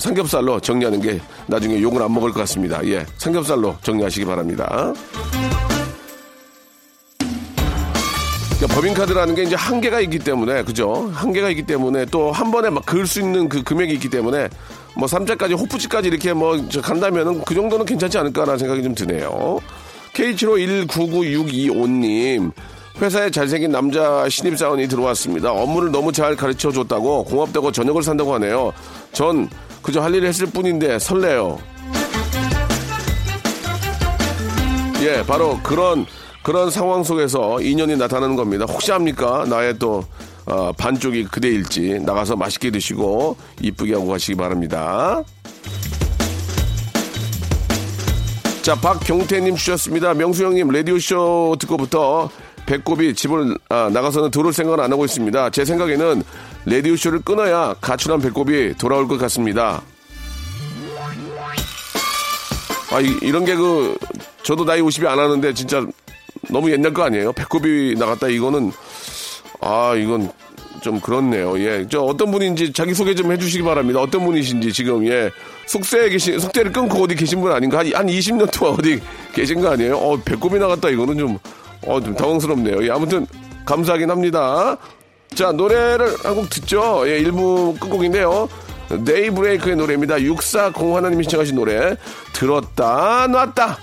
삼겹살로 0.00 0.60
정리하는 0.60 1.00
게 1.00 1.20
나중에 1.46 1.80
욕을 1.80 2.02
안 2.02 2.12
먹을 2.12 2.32
것 2.32 2.40
같습니다. 2.40 2.84
예, 2.86 3.06
삼겹살로 3.16 3.76
정리하시기 3.82 4.26
바랍니다. 4.26 4.92
그러니까 8.58 8.74
법인카드라는 8.76 9.34
게 9.34 9.42
이제 9.44 9.56
한계가 9.56 10.00
있기 10.02 10.18
때문에 10.18 10.62
그죠? 10.64 11.10
한계가 11.14 11.48
있기 11.48 11.62
때문에 11.62 12.04
또 12.06 12.30
한 12.30 12.50
번에 12.50 12.68
막 12.70 12.84
그을 12.84 13.06
수 13.06 13.20
있는 13.20 13.48
그 13.48 13.62
금액이 13.62 13.92
있기 13.94 14.08
때문에 14.10 14.48
뭐 14.94 15.08
3자까지 15.08 15.58
호프치까지 15.58 16.08
이렇게 16.08 16.32
뭐저 16.34 16.82
간다면은 16.82 17.42
그 17.44 17.54
정도는 17.54 17.86
괜찮지 17.86 18.18
않을까라는 18.18 18.58
생각이 18.58 18.82
좀 18.82 18.94
드네요. 18.94 19.58
K75199625님 20.14 22.52
회사에 23.00 23.30
잘생긴 23.30 23.70
남자 23.72 24.28
신입사원이 24.28 24.88
들어왔습니다. 24.88 25.52
업무를 25.52 25.90
너무 25.90 26.12
잘 26.12 26.36
가르쳐 26.36 26.70
줬다고 26.70 27.24
고맙다고 27.24 27.72
저녁을 27.72 28.02
산다고 28.02 28.34
하네요. 28.34 28.72
전 29.12 29.48
그저 29.82 30.00
할 30.00 30.14
일을 30.14 30.28
했을 30.28 30.46
뿐인데 30.46 30.98
설레요. 30.98 31.58
예, 35.02 35.24
바로 35.26 35.58
그런 35.62 36.06
그런 36.42 36.70
상황 36.70 37.02
속에서 37.02 37.60
인연이 37.60 37.96
나타나는 37.96 38.36
겁니다. 38.36 38.66
혹시 38.68 38.92
합니까? 38.92 39.44
나의 39.48 39.78
또 39.78 40.04
어, 40.44 40.72
반쪽이 40.72 41.24
그대일지 41.24 42.00
나가서 42.04 42.36
맛있게 42.36 42.70
드시고 42.70 43.36
이쁘게 43.60 43.94
하고 43.94 44.08
가시기 44.08 44.36
바랍니다. 44.36 45.22
자, 48.62 48.76
박경태님 48.76 49.56
주셨습니다. 49.56 50.14
명수 50.14 50.44
형님 50.44 50.68
라디오쇼 50.68 51.56
듣고부터 51.58 52.30
배꼽이 52.64 53.12
집을 53.12 53.58
아, 53.68 53.90
나가서는 53.92 54.30
들어올 54.30 54.52
생각을 54.52 54.80
안 54.80 54.92
하고 54.92 55.04
있습니다. 55.04 55.50
제 55.50 55.64
생각에는 55.64 56.22
라디오쇼를 56.66 57.22
끊어야 57.22 57.74
가출한 57.80 58.20
배꼽이 58.20 58.74
돌아올 58.74 59.08
것 59.08 59.18
같습니다. 59.18 59.82
아, 62.92 63.00
이, 63.00 63.32
런 63.32 63.44
개그, 63.44 63.98
저도 64.44 64.64
나이 64.64 64.80
50이 64.80 65.06
안 65.06 65.18
하는데 65.18 65.52
진짜 65.54 65.84
너무 66.48 66.70
옛날 66.70 66.94
거 66.94 67.02
아니에요? 67.02 67.32
배꼽이 67.32 67.94
나갔다 67.98 68.28
이거는, 68.28 68.70
아, 69.60 69.94
이건 69.96 70.30
좀 70.82 71.00
그렇네요. 71.00 71.58
예. 71.60 71.86
저 71.88 72.00
어떤 72.02 72.30
분인지 72.30 72.72
자기소개 72.72 73.14
좀 73.14 73.32
해주시기 73.32 73.62
바랍니다. 73.62 74.00
어떤 74.00 74.24
분이신지 74.24 74.72
지금, 74.72 75.06
예. 75.06 75.30
속세에 75.66 76.08
계신, 76.10 76.38
속세를 76.38 76.72
끊고 76.72 77.04
어디 77.04 77.14
계신 77.14 77.40
분 77.40 77.52
아닌가? 77.52 77.78
한, 77.78 77.86
한 77.94 78.06
20년 78.06 78.50
동안 78.52 78.74
어디 78.78 79.00
계신 79.32 79.60
거 79.60 79.70
아니에요? 79.70 79.96
어, 79.96 80.16
배꼽이 80.22 80.58
나갔다 80.58 80.90
이거는 80.90 81.16
좀, 81.16 81.38
어, 81.86 82.00
좀 82.00 82.14
당황스럽네요. 82.14 82.84
예. 82.84 82.90
아무튼, 82.90 83.26
감사하긴 83.64 84.10
합니다. 84.10 84.76
자, 85.34 85.52
노래를 85.52 86.14
한 86.24 86.34
곡 86.34 86.50
듣죠? 86.50 87.04
예, 87.06 87.22
1부 87.22 87.78
끝곡인데요. 87.80 88.48
네이브레이크의 88.90 89.76
노래입니다. 89.76 90.20
640 90.20 90.76
하나님이 90.96 91.22
신청하신 91.24 91.54
노래. 91.54 91.96
들었다, 92.34 93.26
놨다. 93.28 93.78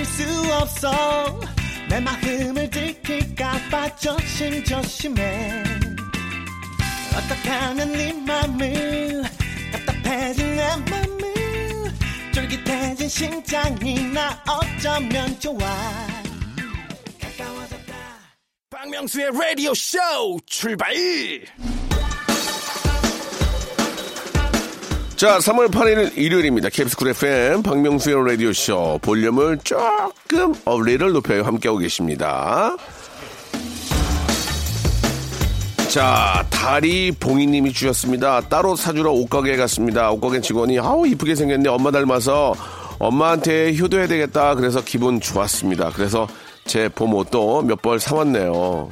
차릴 0.00 0.04
수 0.04 0.54
없어. 0.54 1.40
내 1.88 2.00
마음을 2.00 2.70
들킬까봐 2.70 3.96
조심조심해. 3.96 5.64
어떻게 7.14 7.48
하면 7.50 7.92
네 7.92 8.12
맘을 8.12 9.22
답답해진 9.72 10.56
내 10.56 10.62
맘을? 10.90 11.92
쫄깃해진 12.32 13.08
심장이 13.08 14.00
나 14.12 14.42
어쩌면 14.48 15.38
좋아. 15.38 15.58
가까워졌다. 17.20 17.94
박명수의 18.70 19.30
라디오 19.32 19.74
쇼 19.74 19.98
출발 20.46 20.94
자, 25.20 25.36
3월 25.36 25.70
8일 25.70 26.16
일요일입니다. 26.16 26.70
KBS 26.70 26.96
Cool 26.96 27.08
FM 27.08 27.62
박명수의 27.62 28.26
라디오쇼 28.26 29.00
볼륨을 29.02 29.58
조금 29.62 30.54
어리를 30.64 31.12
높여요. 31.12 31.42
함께하고 31.42 31.78
계십니다. 31.78 32.74
자, 35.90 36.46
다리 36.48 37.12
봉이님이 37.12 37.70
주셨습니다. 37.74 38.40
딸 38.48 38.65
옷 38.65 38.74
사주러 38.74 39.10
옷가게에 39.12 39.56
갔습니다. 39.58 40.10
옷가게 40.10 40.40
직원이 40.40 40.78
아우 40.78 41.06
이쁘게 41.06 41.34
생겼네. 41.34 41.68
엄마 41.68 41.90
닮아서 41.90 42.54
엄마한테 42.98 43.76
효도해야 43.76 44.06
되겠다. 44.08 44.54
그래서 44.54 44.80
기분 44.82 45.20
좋았습니다. 45.20 45.90
그래서 45.90 46.26
제 46.64 46.88
봄 46.88 47.12
옷도 47.12 47.60
몇 47.60 47.82
벌 47.82 48.00
사왔네요. 48.00 48.88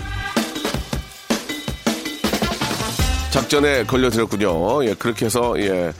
작전에 3.31 3.85
걸려들었군요. 3.85 4.85
예, 4.87 4.95
그렇게 4.95 5.27
해서, 5.27 5.55
예, 5.59 5.93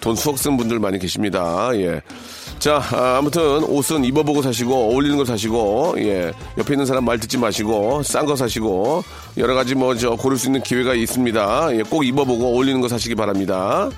돈 0.00 0.16
수억 0.16 0.38
쓴 0.38 0.56
분들 0.56 0.78
많이 0.78 0.98
계십니다. 0.98 1.70
예. 1.74 2.00
자, 2.58 2.82
아, 2.92 3.18
아무튼 3.18 3.62
옷은 3.64 4.04
입어보고 4.04 4.42
사시고, 4.42 4.74
어울리는 4.90 5.16
거 5.16 5.24
사시고, 5.24 5.94
예, 5.98 6.32
옆에 6.56 6.74
있는 6.74 6.86
사람 6.86 7.04
말 7.04 7.18
듣지 7.20 7.38
마시고, 7.38 8.02
싼 8.02 8.24
거 8.26 8.34
사시고, 8.34 9.04
여러 9.36 9.54
가지 9.54 9.74
뭐, 9.74 9.94
저, 9.94 10.16
고를 10.16 10.38
수 10.38 10.46
있는 10.46 10.62
기회가 10.62 10.94
있습니다. 10.94 11.76
예, 11.76 11.82
꼭 11.82 12.04
입어보고 12.04 12.46
어울리는 12.46 12.80
거 12.80 12.88
사시기 12.88 13.14
바랍니다. 13.14 13.90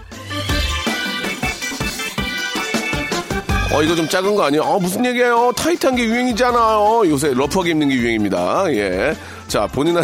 어, 3.72 3.82
이거 3.82 3.94
좀 3.94 4.08
작은 4.08 4.34
거 4.34 4.44
아니에요? 4.44 4.62
어, 4.62 4.80
무슨 4.80 5.04
얘기예요? 5.04 5.52
타이트한 5.56 5.94
게 5.94 6.04
유행이잖아요. 6.04 7.02
요새 7.06 7.32
러프하게 7.34 7.70
입는 7.70 7.90
게 7.90 7.94
유행입니다. 7.96 8.72
예. 8.72 9.14
자, 9.46 9.66
본인이, 9.66 9.98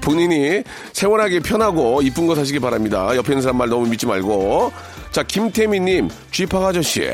본인이 0.00 0.62
생활하기 0.92 1.40
편하고 1.40 2.02
이쁜 2.02 2.26
거 2.26 2.34
사시기 2.34 2.58
바랍니다. 2.60 3.16
옆에 3.16 3.32
있는 3.32 3.42
사람 3.42 3.56
말 3.56 3.68
너무 3.68 3.88
믿지 3.88 4.06
말고. 4.06 4.72
자, 5.16 5.22
김태미님, 5.22 6.10
쥐팍 6.30 6.62
아저씨. 6.62 7.10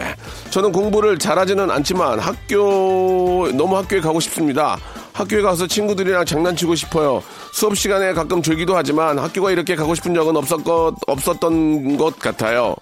저는 0.50 0.72
공부를 0.72 1.20
잘하지는 1.20 1.70
않지만 1.70 2.18
학교, 2.18 3.48
너무 3.54 3.76
학교에 3.76 4.00
가고 4.00 4.18
싶습니다. 4.18 4.76
학교에 5.12 5.40
가서 5.40 5.68
친구들이랑 5.68 6.24
장난치고 6.24 6.74
싶어요. 6.74 7.22
수업 7.52 7.76
시간에 7.76 8.12
가끔 8.12 8.42
졸기도 8.42 8.76
하지만 8.76 9.20
학교가 9.20 9.52
이렇게 9.52 9.76
가고 9.76 9.94
싶은 9.94 10.14
적은 10.14 10.36
없었것, 10.36 10.96
없었던 11.06 11.96
것 11.96 12.18
같아요. 12.18 12.74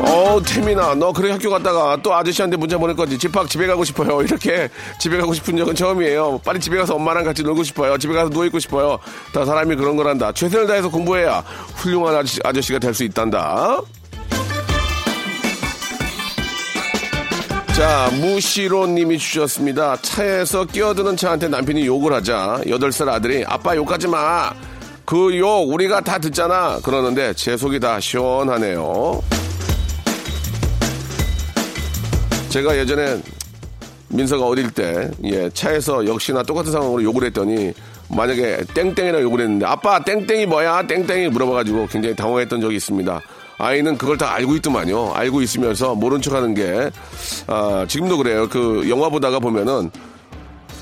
어, 0.00 0.40
태민아, 0.46 0.94
너 0.94 1.12
그래 1.12 1.32
학교 1.32 1.50
갔다가 1.50 1.98
또 2.02 2.14
아저씨한테 2.14 2.56
문자 2.56 2.78
보낼 2.78 2.94
거지. 2.94 3.18
집합 3.18 3.48
집에 3.48 3.66
가고 3.66 3.82
싶어요. 3.84 4.22
이렇게 4.22 4.68
집에 5.00 5.16
가고 5.18 5.34
싶은 5.34 5.56
적은 5.56 5.74
처음이에요. 5.74 6.40
빨리 6.44 6.60
집에 6.60 6.76
가서 6.78 6.94
엄마랑 6.94 7.24
같이 7.24 7.42
놀고 7.42 7.64
싶어요. 7.64 7.98
집에 7.98 8.14
가서 8.14 8.28
누워있고 8.30 8.58
싶어요. 8.60 8.98
다 9.34 9.44
사람이 9.44 9.74
그런 9.76 9.96
거란다. 9.96 10.32
최선을 10.32 10.66
다해서 10.66 10.88
공부해야 10.88 11.40
훌륭한 11.76 12.14
아저씨, 12.14 12.38
아저씨가 12.44 12.78
될 12.78 12.94
수 12.94 13.04
있단다. 13.04 13.80
자, 17.74 18.10
무시로님이 18.20 19.18
주셨습니다. 19.18 19.96
차에서 20.02 20.64
끼어드는 20.64 21.16
차한테 21.16 21.46
남편이 21.48 21.86
욕을 21.86 22.12
하자. 22.12 22.60
8살 22.66 23.08
아들이 23.08 23.44
아빠 23.46 23.76
욕하지 23.76 24.08
마. 24.08 24.52
그 25.04 25.32
욕 25.38 25.70
우리가 25.72 26.00
다 26.00 26.18
듣잖아. 26.18 26.78
그러는데 26.82 27.32
제 27.34 27.56
속이 27.56 27.78
다 27.80 28.00
시원하네요. 28.00 29.22
제가 32.58 32.76
예전에 32.76 33.22
민서가 34.08 34.44
어릴 34.44 34.72
때, 34.72 35.08
예, 35.22 35.48
차에서 35.50 36.04
역시나 36.04 36.42
똑같은 36.42 36.72
상황으로 36.72 37.04
욕을 37.04 37.22
했더니, 37.26 37.72
만약에 38.08 38.64
땡땡이라고 38.74 39.22
욕을 39.22 39.42
했는데, 39.42 39.64
아빠, 39.64 40.02
땡땡이 40.02 40.46
뭐야? 40.46 40.84
땡땡이 40.88 41.28
물어봐가지고 41.28 41.86
굉장히 41.86 42.16
당황했던 42.16 42.60
적이 42.60 42.74
있습니다. 42.76 43.20
아이는 43.58 43.96
그걸 43.96 44.18
다 44.18 44.32
알고 44.34 44.56
있더만요. 44.56 45.12
알고 45.12 45.40
있으면서 45.42 45.94
모른 45.94 46.20
척 46.20 46.34
하는 46.34 46.52
게, 46.52 46.90
아, 47.46 47.86
지금도 47.86 48.16
그래요. 48.18 48.48
그 48.48 48.84
영화 48.88 49.08
보다가 49.08 49.38
보면은, 49.38 49.92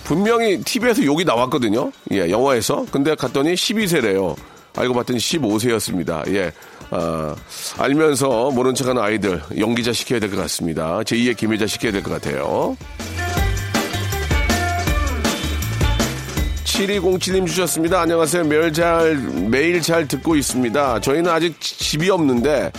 분명히 0.04 0.58
TV에서 0.62 1.04
욕이 1.04 1.24
나왔거든요. 1.24 1.92
예, 2.12 2.30
영화에서. 2.30 2.86
근데 2.90 3.14
갔더니 3.14 3.52
12세래요. 3.52 4.34
알고 4.76 4.94
봤더니 4.94 5.18
15세였습니다. 5.18 6.26
예. 6.34 6.52
아, 6.90 7.34
알면서 7.78 8.50
모른 8.52 8.74
척하는 8.74 9.02
아이들 9.02 9.42
연기자 9.58 9.92
시켜야 9.92 10.20
될 10.20 10.30
것 10.30 10.36
같습니다. 10.42 11.00
제2의 11.00 11.36
김혜자 11.36 11.66
시켜야 11.66 11.92
될 11.92 12.02
것 12.02 12.10
같아요. 12.12 12.76
7207님 16.64 17.46
주셨습니다. 17.46 18.00
안녕하세요. 18.02 18.44
매일 18.44 18.72
잘, 18.72 19.16
매일 19.16 19.80
잘 19.80 20.06
듣고 20.06 20.36
있습니다. 20.36 21.00
저희는 21.00 21.30
아직 21.30 21.58
집이 21.60 22.10
없는데 22.10 22.70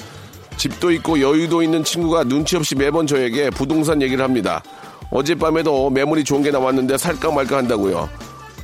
집도 0.56 0.92
있고 0.92 1.20
여유도 1.20 1.64
있는 1.64 1.84
친구가 1.84 2.24
눈치 2.26 2.56
없이 2.56 2.76
매번 2.76 3.08
저에게 3.08 3.50
부동산 3.50 4.02
얘기를 4.02 4.24
합니다. 4.24 4.62
어젯밤에도 5.10 5.90
매물이 5.90 6.24
좋은 6.24 6.44
게 6.44 6.52
나왔는데 6.52 6.98
살까 6.98 7.32
말까 7.32 7.58
한다고요. 7.58 8.08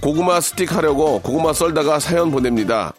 고구마 0.02 0.40
스틱 0.42 0.76
하려고 0.76 1.20
고구마 1.22 1.54
썰다가 1.54 2.00
사연 2.00 2.30
보냅니다. 2.30 2.94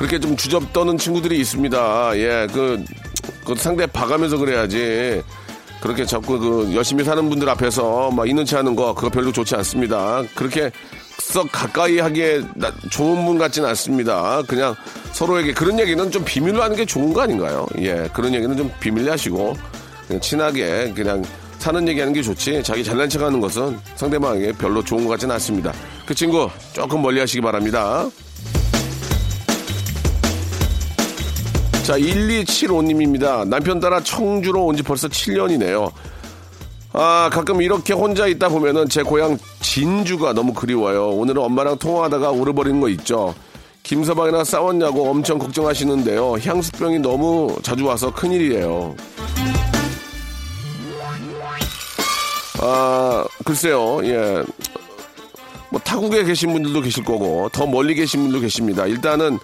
그렇게 0.00 0.18
좀 0.18 0.34
주접 0.34 0.72
떠는 0.72 0.96
친구들이 0.96 1.38
있습니다. 1.40 2.12
예, 2.16 2.46
그, 2.50 2.82
그 3.44 3.54
상대 3.54 3.84
봐가면서 3.84 4.38
그래야지. 4.38 5.22
그렇게 5.82 6.06
자꾸 6.06 6.38
그 6.38 6.74
열심히 6.74 7.04
사는 7.04 7.28
분들 7.28 7.46
앞에서 7.50 8.10
막 8.10 8.26
있는 8.26 8.46
체 8.46 8.56
하는 8.56 8.74
거 8.74 8.94
그거 8.94 9.10
별로 9.10 9.30
좋지 9.30 9.54
않습니다. 9.56 10.22
그렇게 10.34 10.70
썩 11.18 11.52
가까이 11.52 11.98
하기에 11.98 12.40
나- 12.54 12.72
좋은 12.90 13.26
분 13.26 13.36
같지는 13.36 13.68
않습니다. 13.68 14.40
그냥 14.48 14.74
서로에게 15.12 15.52
그런 15.52 15.78
얘기는 15.78 16.10
좀 16.10 16.24
비밀로 16.24 16.62
하는 16.62 16.74
게 16.76 16.86
좋은 16.86 17.12
거 17.12 17.20
아닌가요? 17.20 17.66
예, 17.80 18.08
그런 18.14 18.34
얘기는 18.34 18.56
좀 18.56 18.72
비밀로 18.80 19.12
하시고 19.12 19.54
그냥 20.06 20.20
친하게 20.22 20.94
그냥 20.96 21.22
사는 21.58 21.86
얘기하는 21.88 22.14
게 22.14 22.22
좋지 22.22 22.62
자기 22.62 22.82
잘난 22.82 23.06
척하는 23.06 23.38
것은 23.38 23.78
상대방에게 23.96 24.52
별로 24.52 24.82
좋은 24.82 25.04
것 25.04 25.10
같지는 25.10 25.34
않습니다. 25.34 25.74
그 26.06 26.14
친구 26.14 26.48
조금 26.72 27.02
멀리 27.02 27.20
하시기 27.20 27.42
바랍니다. 27.42 28.08
자, 31.84 31.98
1275님입니다. 31.98 33.46
남편 33.48 33.80
따라 33.80 34.00
청주로 34.02 34.66
온 34.66 34.76
지 34.76 34.82
벌써 34.82 35.08
7년이네요. 35.08 35.90
아, 36.92 37.30
가끔 37.32 37.62
이렇게 37.62 37.92
혼자 37.92 38.26
있다 38.26 38.48
보면은 38.48 38.88
제 38.88 39.02
고향 39.02 39.38
진주가 39.60 40.32
너무 40.32 40.52
그리워요. 40.52 41.10
오늘은 41.10 41.42
엄마랑 41.42 41.78
통화하다가 41.78 42.30
울어버리는 42.30 42.80
거 42.80 42.88
있죠. 42.90 43.34
김서방이랑 43.82 44.44
싸웠냐고 44.44 45.10
엄청 45.10 45.38
걱정하시는데요. 45.38 46.36
향수병이 46.44 46.98
너무 47.00 47.56
자주 47.62 47.86
와서 47.86 48.12
큰일이에요. 48.12 48.94
아, 52.62 53.24
글쎄요, 53.44 54.00
예. 54.04 54.42
뭐 55.70 55.80
타국에 55.80 56.24
계신 56.24 56.52
분들도 56.52 56.80
계실 56.82 57.04
거고 57.04 57.48
더 57.52 57.66
멀리 57.66 57.94
계신 57.94 58.22
분도 58.22 58.40
계십니다. 58.40 58.86
일단은 58.86 59.38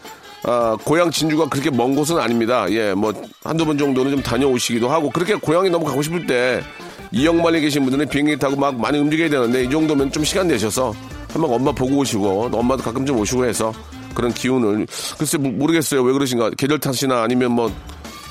아, 0.44 0.76
고향 0.84 1.10
진주가 1.10 1.48
그렇게 1.48 1.70
먼 1.70 1.94
곳은 1.94 2.18
아닙니다. 2.18 2.66
예, 2.70 2.94
뭐 2.94 3.12
한두 3.42 3.64
번 3.64 3.76
정도는 3.76 4.12
좀 4.12 4.22
다녀오시기도 4.22 4.88
하고 4.88 5.10
그렇게 5.10 5.34
고향이 5.34 5.70
너무 5.70 5.84
가고 5.84 6.02
싶을 6.02 6.26
때 6.26 6.62
이영만에 7.10 7.60
계신 7.60 7.82
분들은 7.84 8.08
비행기 8.08 8.38
타고 8.38 8.54
막 8.56 8.78
많이 8.78 8.98
움직여야 8.98 9.28
되는데 9.28 9.64
이 9.64 9.70
정도면 9.70 10.12
좀 10.12 10.24
시간 10.24 10.46
내셔서 10.48 10.94
한번 11.32 11.52
엄마 11.52 11.72
보고 11.72 11.96
오시고 11.98 12.50
엄마도 12.52 12.82
가끔 12.82 13.04
좀 13.04 13.18
오시고 13.18 13.44
해서 13.44 13.72
그런 14.14 14.32
기운을 14.32 14.86
글쎄 15.18 15.36
모- 15.36 15.50
모르겠어요 15.50 16.02
왜 16.02 16.12
그러신가 16.12 16.50
계절 16.50 16.78
탓이나 16.78 17.22
아니면 17.22 17.52
뭐 17.52 17.70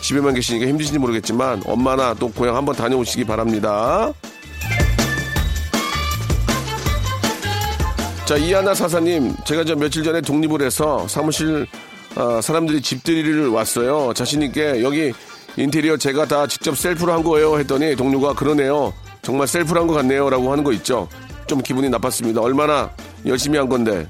집에만 0.02 0.34
계시니까 0.36 0.68
힘드신지 0.68 0.98
모르겠지만 1.00 1.62
엄마나 1.66 2.14
또 2.14 2.30
고향 2.32 2.56
한번 2.56 2.76
다녀오시기 2.76 3.24
바랍니다. 3.26 4.12
자, 8.26 8.36
이하나 8.38 8.74
사사님, 8.74 9.36
제가 9.46 9.64
저 9.64 9.76
며칠 9.76 10.04
전에 10.04 10.20
독립을 10.20 10.62
해서 10.64 11.08
사무실 11.08 11.68
아, 12.16 12.40
사람들이 12.42 12.82
집들이를 12.82 13.50
왔어요. 13.50 14.14
자신있게 14.14 14.82
여기 14.84 15.12
인테리어 15.58 15.98
제가 15.98 16.26
다 16.26 16.48
직접 16.48 16.78
셀프로 16.78 17.12
한 17.14 17.24
거예요. 17.24 17.58
했더니 17.60 17.96
동료가 17.96 18.34
그러네요. 18.34 18.94
정말 19.22 19.48
셀프로 19.48 19.82
한 19.82 19.88
것 19.88 19.94
같네요. 19.96 20.30
라고 20.30 20.52
하는 20.52 20.64
거 20.64 20.72
있죠. 20.74 21.08
좀 21.48 21.62
기분이 21.62 21.90
나빴습니다. 21.90 22.42
얼마나 22.42 22.90
열심히 23.26 23.58
한 23.58 23.68
건데. 23.70 24.08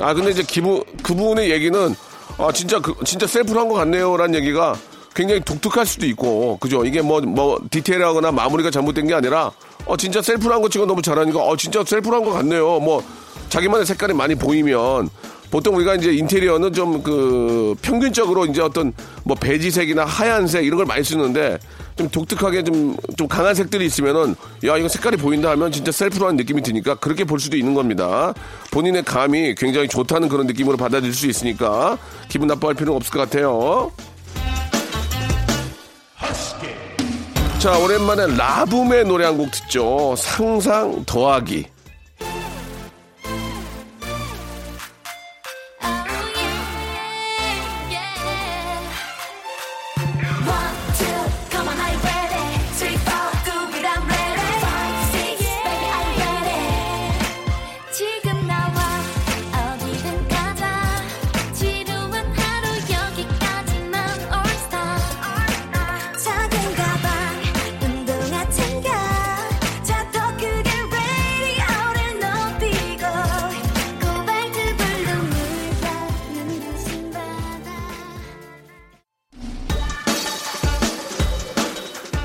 아, 0.00 0.12
근데 0.14 0.30
이제 0.32 0.42
기분, 0.42 0.82
그 1.02 1.14
부분의 1.14 1.50
얘기는 1.50 1.94
아, 2.38 2.50
진짜 2.52 2.80
그, 2.80 2.94
진짜 3.04 3.26
셀프로 3.26 3.60
한 3.60 3.68
것 3.68 3.74
같네요. 3.74 4.16
라는 4.16 4.34
얘기가 4.34 4.74
굉장히 5.14 5.40
독특할 5.42 5.86
수도 5.86 6.06
있고, 6.06 6.56
그죠? 6.58 6.84
이게 6.84 7.00
뭐, 7.02 7.20
뭐, 7.20 7.58
디테일하거나 7.70 8.32
마무리가 8.32 8.70
잘못된 8.70 9.06
게 9.06 9.14
아니라, 9.14 9.52
어, 9.84 9.96
진짜 9.96 10.20
셀프로 10.22 10.54
한거 10.54 10.68
지금 10.68 10.86
너무 10.86 11.02
잘하니까, 11.02 11.38
어, 11.44 11.56
진짜 11.56 11.84
셀프로 11.84 12.16
한 12.16 12.24
것 12.24 12.32
같네요. 12.32 12.80
뭐, 12.80 13.02
자기만의 13.48 13.86
색깔이 13.86 14.12
많이 14.14 14.34
보이면, 14.34 15.08
보통 15.50 15.76
우리가 15.76 15.96
이제 15.96 16.12
인테리어는 16.14 16.72
좀 16.72 17.02
그 17.02 17.74
평균적으로 17.82 18.46
이제 18.46 18.62
어떤 18.62 18.92
뭐 19.24 19.36
베지색이나 19.36 20.04
하얀색 20.04 20.64
이런 20.64 20.78
걸 20.78 20.86
많이 20.86 21.04
쓰는데 21.04 21.58
좀 21.96 22.08
독특하게 22.08 22.64
좀, 22.64 22.96
좀 23.18 23.28
강한 23.28 23.54
색들이 23.54 23.84
있으면은 23.84 24.34
야, 24.64 24.78
이거 24.78 24.88
색깔이 24.88 25.18
보인다 25.18 25.50
하면 25.50 25.70
진짜 25.70 25.92
셀프로 25.92 26.26
한 26.26 26.36
느낌이 26.36 26.62
드니까 26.62 26.94
그렇게 26.94 27.24
볼 27.24 27.38
수도 27.38 27.58
있는 27.58 27.74
겁니다. 27.74 28.32
본인의 28.70 29.04
감이 29.04 29.54
굉장히 29.56 29.88
좋다는 29.88 30.28
그런 30.30 30.46
느낌으로 30.46 30.78
받아들일 30.78 31.12
수 31.12 31.26
있으니까 31.26 31.98
기분 32.30 32.48
나빠할 32.48 32.74
필요는 32.74 32.96
없을 32.96 33.12
것 33.12 33.18
같아요. 33.18 33.90
자, 37.58 37.78
오랜만에 37.78 38.36
라붐의 38.36 39.04
노래 39.04 39.24
한 39.26 39.36
곡 39.36 39.50
듣죠. 39.50 40.14
상상 40.16 41.04
더하기. 41.04 41.66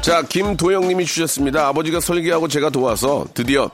자, 0.08 0.22
김도영님이 0.22 1.04
주셨습니다. 1.04 1.68
아버지가 1.68 2.00
설계하고 2.00 2.48
제가 2.48 2.70
도와서 2.70 3.26
드디어 3.34 3.70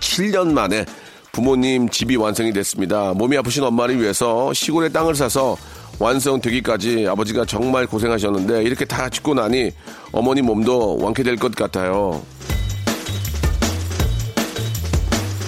7년 0.00 0.52
만에 0.52 0.84
부모님 1.30 1.88
집이 1.88 2.16
완성이 2.16 2.52
됐습니다. 2.52 3.12
몸이 3.14 3.36
아프신 3.36 3.62
엄마를 3.62 4.00
위해서 4.00 4.52
시골에 4.52 4.88
땅을 4.88 5.14
사서 5.14 5.56
완성되기까지 6.00 7.06
아버지가 7.06 7.44
정말 7.44 7.86
고생하셨는데 7.86 8.64
이렇게 8.64 8.84
다 8.84 9.08
짓고 9.08 9.34
나니 9.34 9.70
어머니 10.10 10.42
몸도 10.42 10.98
완쾌될 10.98 11.36
것 11.36 11.54
같아요. 11.54 12.20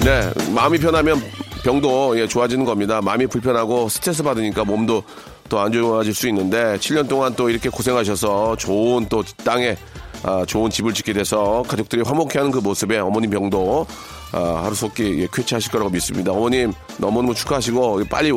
네, 0.05 0.31
마음이 0.55 0.79
편하면 0.79 1.20
병도 1.64 2.20
예, 2.20 2.29
좋아지는 2.29 2.64
겁니다. 2.64 3.00
마음이 3.03 3.27
불편하고 3.27 3.88
스트레스 3.88 4.22
받으니까 4.22 4.64
몸도 4.64 5.03
더안 5.48 5.72
좋아질 5.72 6.14
수 6.14 6.29
있는데 6.29 6.77
7년 6.77 7.09
동안 7.09 7.35
또 7.35 7.50
이렇게 7.50 7.68
고생하셔서 7.68 8.55
좋은 8.59 9.07
또 9.09 9.24
땅에 9.42 9.77
아, 10.24 10.44
좋은 10.46 10.70
집을 10.70 10.94
짓게 10.94 11.12
돼서 11.12 11.62
가족들이 11.68 12.02
화목해하는 12.02 12.50
그 12.50 12.58
모습에 12.58 12.98
어머님 12.98 13.30
병도 13.30 13.87
아, 14.32 14.62
하루속히 14.64 15.20
예, 15.20 15.28
쾌차하실 15.32 15.70
거라고 15.70 15.90
믿습니다. 15.90 16.32
어머님 16.32 16.72
너무너무 16.96 17.34
축하하시고 17.34 18.04
빨리 18.10 18.32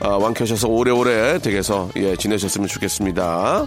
아, 0.00 0.08
완쾌하셔서 0.08 0.68
오래오래 0.68 1.38
댁에서 1.38 1.88
예, 1.96 2.16
지내셨으면 2.16 2.66
좋겠습니다. 2.66 3.66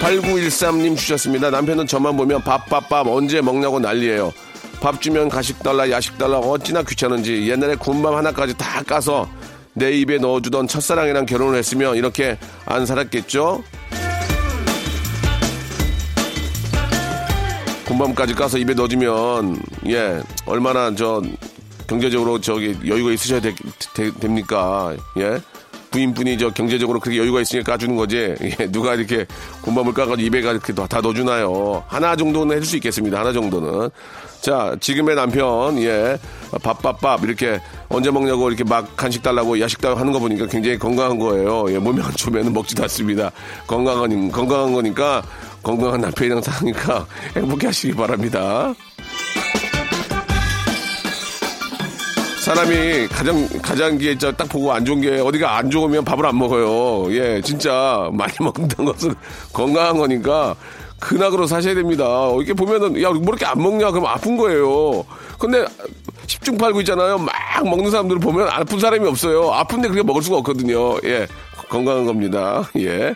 8913님 0.00 0.96
주셨습니다. 0.96 1.50
남편은 1.50 1.86
저만 1.86 2.16
보면 2.16 2.42
밥, 2.42 2.68
밥, 2.68 2.88
밥 2.88 3.06
언제 3.06 3.40
먹냐고 3.40 3.78
난리예요. 3.78 4.32
밥 4.80 5.00
주면 5.00 5.28
가식 5.28 5.62
달라, 5.62 5.88
야식 5.88 6.18
달라 6.18 6.38
어찌나 6.38 6.82
귀찮은지 6.82 7.48
옛날에 7.48 7.76
군밤 7.76 8.16
하나까지 8.16 8.58
다 8.58 8.82
까서 8.82 9.28
내 9.74 9.92
입에 9.92 10.18
넣어주던 10.18 10.66
첫사랑이랑 10.66 11.24
결혼을 11.24 11.56
했으면 11.56 11.94
이렇게 11.94 12.36
안 12.66 12.84
살았겠죠? 12.84 13.62
군밤까지 18.02 18.34
까서 18.34 18.58
입에 18.58 18.74
넣어주면 18.74 19.60
예 19.86 20.20
얼마나 20.46 20.92
저 20.94 21.22
경제적으로 21.86 22.40
저기 22.40 22.76
여유가 22.86 23.12
있으셔야 23.12 23.40
되, 23.40 23.54
되- 23.94 24.12
됩니까? 24.12 24.94
예? 25.18 25.40
부인분이 25.90 26.38
저 26.38 26.48
경제적으로 26.50 26.98
그렇게 26.98 27.18
여유가 27.18 27.42
있으니까 27.42 27.72
까주는 27.72 27.94
거지. 27.96 28.34
예, 28.60 28.66
누가 28.72 28.94
이렇게 28.94 29.26
군밤을 29.60 29.92
까가지고 29.92 30.26
입에 30.26 30.38
이렇게 30.38 30.72
다, 30.72 30.86
다 30.86 31.02
넣어주나요? 31.02 31.84
하나 31.86 32.16
정도는 32.16 32.56
해줄 32.56 32.66
수 32.66 32.76
있겠습니다. 32.76 33.20
하나 33.20 33.30
정도는. 33.30 33.90
자, 34.40 34.74
지금의 34.80 35.14
남편, 35.14 35.78
예, 35.82 36.18
밥밥밥 36.62 37.22
이렇게 37.24 37.60
언제 37.90 38.10
먹냐고 38.10 38.48
이렇게 38.48 38.64
막 38.64 38.96
간식 38.96 39.22
달라고 39.22 39.60
야식 39.60 39.82
달라고 39.82 40.00
하는 40.00 40.12
거 40.14 40.18
보니까 40.18 40.46
굉장히 40.46 40.78
건강한 40.78 41.18
거예요. 41.18 41.70
예, 41.70 41.78
몸이 41.78 42.00
안 42.02 42.10
좋으면 42.12 42.50
먹지도 42.54 42.84
않습니다. 42.84 43.30
건강한, 43.66 44.32
건강한 44.32 44.72
거니까 44.72 45.22
건강한 45.62 46.00
남편이랑 46.00 46.42
사니까 46.42 47.06
행복해 47.36 47.68
하시기 47.68 47.94
바랍니다. 47.94 48.74
사람이 52.40 53.06
가장 53.06 53.48
가장 53.62 53.98
게딱 53.98 54.48
보고 54.48 54.72
안 54.72 54.84
좋은 54.84 55.00
게 55.00 55.20
어디가 55.20 55.56
안 55.56 55.70
좋으면 55.70 56.04
밥을 56.04 56.26
안 56.26 56.36
먹어요. 56.36 57.14
예, 57.14 57.40
진짜 57.40 58.10
많이 58.12 58.32
먹는다는 58.40 58.92
것은 58.92 59.14
건강한 59.52 59.96
거니까 59.96 60.56
근학으로 60.98 61.46
사셔야 61.46 61.74
됩니다. 61.74 62.04
이렇게 62.36 62.52
보면은 62.52 63.00
야, 63.00 63.10
뭐 63.10 63.22
이렇게 63.28 63.44
안 63.46 63.62
먹냐? 63.62 63.92
그럼 63.92 64.06
아픈 64.06 64.36
거예요. 64.36 65.04
근데 65.38 65.64
10중 66.26 66.58
팔구 66.58 66.80
있잖아요. 66.80 67.18
막 67.18 67.32
먹는 67.64 67.90
사람들을 67.90 68.20
보면 68.20 68.48
아픈 68.48 68.78
사람이 68.80 69.06
없어요. 69.06 69.52
아픈데 69.52 69.88
그게 69.88 70.02
먹을 70.02 70.20
수가 70.22 70.38
없거든요. 70.38 70.96
예, 71.04 71.28
건강한 71.68 72.06
겁니다. 72.06 72.68
예. 72.78 73.14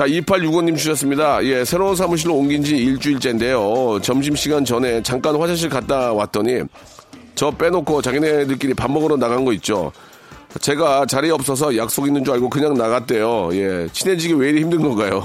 자, 0.00 0.06
2865님 0.06 0.78
주셨습니다. 0.78 1.44
예, 1.44 1.62
새로운 1.62 1.94
사무실로 1.94 2.34
옮긴 2.34 2.64
지 2.64 2.74
일주일째인데요. 2.74 3.98
점심시간 4.00 4.64
전에 4.64 5.02
잠깐 5.02 5.36
화장실 5.36 5.68
갔다 5.68 6.14
왔더니 6.14 6.62
저 7.34 7.50
빼놓고 7.50 8.00
자기네들끼리 8.00 8.72
밥 8.72 8.90
먹으러 8.90 9.18
나간 9.18 9.44
거 9.44 9.52
있죠. 9.52 9.92
제가 10.58 11.04
자리에 11.04 11.32
없어서 11.32 11.76
약속 11.76 12.06
있는 12.06 12.24
줄 12.24 12.32
알고 12.32 12.48
그냥 12.48 12.72
나갔대요. 12.72 13.50
예, 13.52 13.88
친해지기 13.92 14.32
왜 14.32 14.48
이리 14.48 14.62
힘든 14.62 14.80
건가요? 14.80 15.22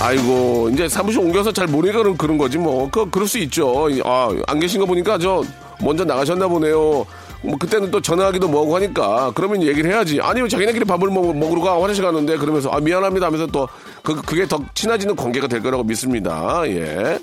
아이고, 0.00 0.70
이제 0.72 0.88
사무실 0.88 1.20
옮겨서 1.20 1.52
잘 1.52 1.66
모르니까 1.66 2.02
그런- 2.16 2.38
거지 2.38 2.56
뭐. 2.56 2.88
그, 2.90 3.10
그럴 3.10 3.28
수 3.28 3.36
있죠. 3.40 3.90
아, 4.06 4.30
안 4.46 4.58
계신 4.58 4.80
거 4.80 4.86
보니까 4.86 5.18
저 5.18 5.44
먼저 5.82 6.02
나가셨나 6.02 6.48
보네요. 6.48 7.04
뭐 7.42 7.56
그때는 7.58 7.90
또 7.90 8.00
전화하기도 8.00 8.48
뭐하고 8.48 8.76
하니까 8.76 9.32
그러면 9.34 9.62
얘기를 9.62 9.90
해야지. 9.90 10.20
아니면 10.20 10.48
자기네끼리 10.48 10.84
밥을 10.84 11.08
먹, 11.10 11.36
먹으러 11.36 11.60
가 11.60 11.74
화장실 11.82 12.04
가는데 12.04 12.36
그러면서 12.36 12.70
아 12.70 12.78
미안합니다 12.80 13.26
하면서 13.26 13.46
또 13.46 13.68
그, 14.02 14.20
그게 14.22 14.46
더 14.46 14.60
친해지는 14.74 15.16
관계가 15.16 15.48
될 15.48 15.60
거라고 15.62 15.82
믿습니다. 15.84 16.62
예. 16.66 17.18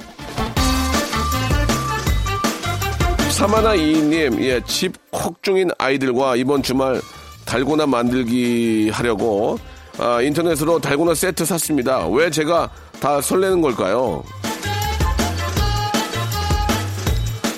사마나 3.32 3.74
이님, 3.74 4.42
예, 4.44 4.60
집 4.66 4.94
콕 5.12 5.42
중인 5.42 5.70
아이들과 5.78 6.36
이번 6.36 6.62
주말 6.62 7.02
달고나 7.46 7.86
만들기 7.88 8.90
하려고 8.94 9.58
아, 9.98 10.22
인터넷으로 10.22 10.80
달고나 10.80 11.14
세트 11.14 11.46
샀습니다. 11.46 12.08
왜 12.08 12.30
제가 12.30 12.70
다 13.00 13.20
설레는 13.22 13.62
걸까요? 13.62 14.24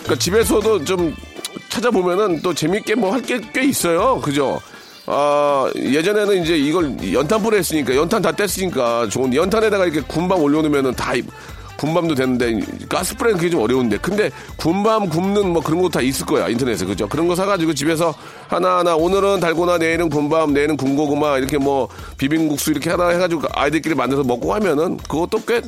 그러니까 0.04 0.16
집에서도 0.18 0.86
좀 0.86 1.16
찾아보면은 1.82 2.42
또 2.42 2.54
재밌게 2.54 2.96
뭐 2.96 3.12
할 3.12 3.22
게 3.24 3.42
꽤 3.54 3.64
있어요. 3.66 4.20
그죠? 4.22 4.60
아, 5.08 5.70
예전에는 5.76 6.44
이제 6.44 6.56
이걸 6.58 6.96
연탄불에 7.12 7.58
했으니까, 7.58 7.96
연탄 7.96 8.22
다 8.22 8.32
뗐으니까 8.32 9.10
좋은, 9.10 9.34
연탄에다가 9.34 9.86
이렇게 9.86 10.02
군밤 10.08 10.40
올려놓으면은 10.42 10.94
다 10.94 11.16
이- 11.16 11.24
군밤도 11.78 12.14
되는데, 12.14 12.60
가스불에는 12.88 13.38
그게 13.40 13.50
좀 13.50 13.62
어려운데. 13.64 13.98
근데 13.98 14.30
군밤 14.58 15.10
굽는 15.10 15.50
뭐 15.52 15.64
그런 15.64 15.82
거 15.82 15.90
다 15.90 16.00
있을 16.02 16.28
거야, 16.28 16.48
인터넷에. 16.48 16.86
그죠? 16.86 17.10
그런 17.10 17.28
거 17.28 17.36
사가지고 17.36 17.74
집에서 17.74 18.14
하나하나, 18.48 18.96
오늘은 18.96 19.40
달고나, 19.40 19.80
내일은 19.80 20.08
군밤, 20.10 20.54
내일은 20.54 20.78
군고구마, 20.78 21.40
이렇게 21.40 21.58
뭐 21.58 21.90
비빔국수 22.18 22.70
이렇게 22.72 22.92
하나 22.92 23.10
해가지고 23.10 23.42
아이들끼리 23.54 23.96
만들어서 23.96 24.26
먹고 24.28 24.54
하면은 24.54 24.98
그것도 24.98 25.44
꽤 25.48 25.64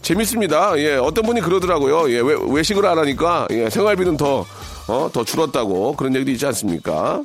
재밌습니다. 0.00 0.78
예, 0.78 0.94
어떤 0.96 1.24
분이 1.26 1.40
그러더라고요. 1.42 2.10
예, 2.10 2.20
외, 2.20 2.34
외식을 2.48 2.84
안 2.86 2.98
하니까, 2.98 3.46
예, 3.50 3.68
생활비는 3.68 4.16
더, 4.16 4.46
어, 4.88 5.08
더 5.12 5.24
줄었다고. 5.24 5.96
그런 5.96 6.14
얘기도 6.14 6.30
있지 6.32 6.46
않습니까? 6.46 7.22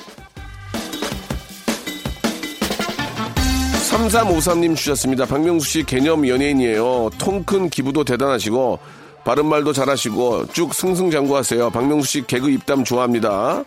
3353님 3.92 4.76
주셨습니다. 4.76 5.26
박명수 5.26 5.68
씨 5.68 5.84
개념 5.84 6.28
연예인이에요. 6.28 7.10
통 7.18 7.44
큰 7.44 7.70
기부도 7.70 8.04
대단하시고, 8.04 8.80
바른말도 9.26 9.74
잘하시고, 9.74 10.48
쭉 10.54 10.74
승승장구하세요. 10.74 11.70
박명수 11.72 12.08
씨 12.08 12.28
개그 12.28 12.50
입담 12.50 12.84
좋아합니다. 12.84 13.64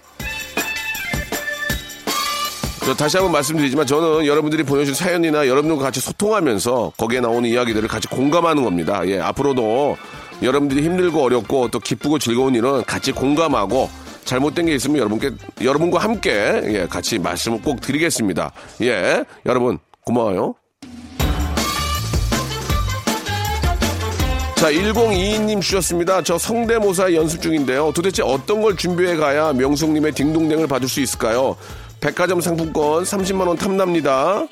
저 2.85 2.95
다시 2.95 3.17
한번 3.17 3.33
말씀드리지만 3.33 3.87
저는 3.87 4.27
여러분들이 4.27 4.65
보내주신 4.65 5.05
사연이나 5.07 5.47
여러분들과 5.47 5.85
같이 5.85 6.01
소통하면서 6.01 6.95
거기에 6.97 7.21
나오는 7.21 7.49
이야기들을 7.49 7.89
같이 7.89 8.09
공감하는 8.09 8.65
겁니다. 8.65 9.07
예, 9.07 9.21
앞으로도 9.21 9.97
여러분들이 10.43 10.83
힘들고 10.83 11.23
어렵고 11.23 11.69
또 11.69 11.79
기쁘고 11.79 12.19
즐거운 12.19 12.55
일은 12.55 12.85
같이 12.85 13.13
공감하고 13.13 13.89
잘못된 14.25 14.67
게 14.67 14.75
있으면 14.75 14.99
여러분께 14.99 15.31
여러분과 15.63 15.99
함께 15.99 16.63
예, 16.67 16.87
같이 16.87 17.19
말씀을 17.19 17.61
꼭 17.63 17.81
드리겠습니다. 17.81 18.53
예, 18.83 19.25
여러분 19.47 19.79
고마워요. 20.05 20.55
자, 24.57 24.71
1022님 24.71 25.61
주셨습니다. 25.61 26.23
저 26.23 26.39
성대모사 26.39 27.15
연습 27.15 27.43
중인데요. 27.43 27.91
도대체 27.93 28.23
어떤 28.23 28.63
걸 28.63 28.77
준비해 28.77 29.17
가야 29.17 29.53
명숙님의 29.53 30.13
딩동댕을 30.13 30.69
받을 30.69 30.89
수 30.89 31.01
있을까요? 31.01 31.57
백화점 32.01 32.41
상품권 32.41 33.03
30만원 33.03 33.59
탐납니다. 33.59 34.47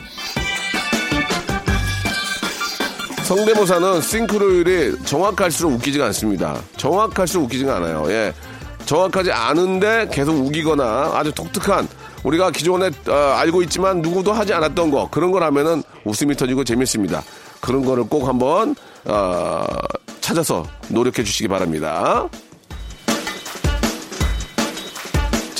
성대모사는 3.31 4.01
싱크로율이 4.01 5.05
정확할수록 5.05 5.75
웃기지가 5.75 6.07
않습니다. 6.07 6.61
정확할수록 6.77 7.45
웃기지가 7.45 7.77
않아요. 7.77 8.05
예. 8.09 8.35
정확하지 8.87 9.31
않은데 9.31 10.09
계속 10.11 10.35
우기거나 10.35 11.13
아주 11.15 11.31
독특한 11.31 11.87
우리가 12.25 12.51
기존에 12.51 12.91
어, 13.09 13.15
알고 13.37 13.63
있지만 13.63 14.03
누구도 14.03 14.33
하지 14.33 14.53
않았던 14.53 14.91
거 14.91 15.09
그런 15.13 15.31
걸 15.31 15.45
하면은 15.45 15.85
웃음이 16.05 16.35
터지고 16.35 16.65
재밌습니다. 16.65 17.23
그런 17.61 17.85
거를 17.85 18.03
꼭 18.03 18.27
한번 18.27 18.75
어, 19.05 19.65
찾아서 20.21 20.67
노력해 20.89 21.23
주시기 21.23 21.47
바랍니다. 21.47 22.29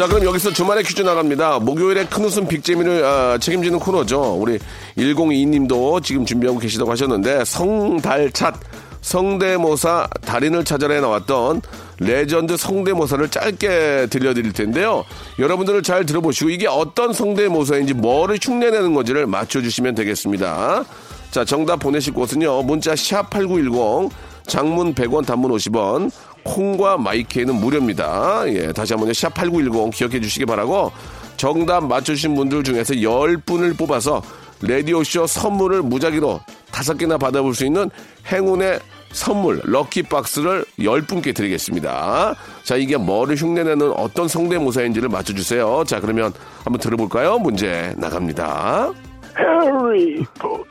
자, 0.01 0.07
그럼 0.07 0.25
여기서 0.25 0.51
주말에 0.55 0.83
퀴즈 0.83 1.03
나갑니다. 1.03 1.59
목요일에 1.59 2.07
큰 2.07 2.25
웃음 2.25 2.49
빅재미를 2.49 3.05
아, 3.05 3.37
책임지는 3.37 3.79
코너죠. 3.79 4.35
우리 4.41 4.59
102님도 4.97 6.03
지금 6.03 6.25
준비하고 6.25 6.59
계시다고 6.59 6.91
하셨는데 6.91 7.45
성달찻 7.45 8.55
성대모사 9.03 10.09
달인을 10.23 10.65
찾아내 10.65 11.03
나왔던 11.03 11.61
레전드 11.99 12.57
성대모사를 12.57 13.29
짧게 13.29 14.07
들려드릴 14.09 14.55
텐데요. 14.55 15.05
여러분들은 15.39 15.83
잘 15.83 16.07
들어보시고 16.07 16.49
이게 16.49 16.67
어떤 16.67 17.13
성대모사인지 17.13 17.93
뭐를 17.93 18.39
흉내내는 18.41 18.95
건지를 18.95 19.27
맞춰주시면 19.27 19.97
되겠습니다. 19.97 20.83
자, 21.31 21.45
정답 21.45 21.77
보내실 21.77 22.15
곳은요. 22.15 22.63
문자 22.63 22.95
샵8910 22.95 24.11
장문 24.47 24.95
100원 24.95 25.25
단문 25.25 25.53
50원 25.53 26.11
콩과 26.45 26.99
마이케이는 26.99 27.55
무료입니다. 27.55 28.45
예, 28.49 28.73
다시 28.73 28.93
한번 28.93 29.11
샵8910 29.11 29.93
기억해 29.93 30.21
주시기 30.21 30.47
바라고 30.47 30.93
정답 31.37 31.85
맞추신 31.85 32.35
분들 32.35 32.65
중에서 32.65 32.95
10분을 32.95 33.77
뽑아서 33.79 34.23
라디오쇼 34.63 35.27
선물을 35.27 35.83
무작위로 35.83 36.41
다섯 36.71 36.99
개나 36.99 37.17
받아볼 37.19 37.55
수 37.55 37.65
있는 37.65 37.91
행운의 38.31 38.79
선물 39.13 39.61
럭키박스를 39.65 40.65
10분께 40.79 41.35
드리겠습니다. 41.35 42.35
자, 42.63 42.77
이게 42.77 42.97
뭐를 42.97 43.37
흉내내는 43.37 43.93
어떤 43.93 44.29
성대모사인지를 44.29 45.09
맞춰주세요. 45.09 45.85
자, 45.87 46.01
그러면 46.01 46.33
한번 46.63 46.79
들어볼까요? 46.79 47.39
문제 47.39 47.95
나갑니다. 47.97 48.93
해리 49.39 50.25
포터. 50.39 50.65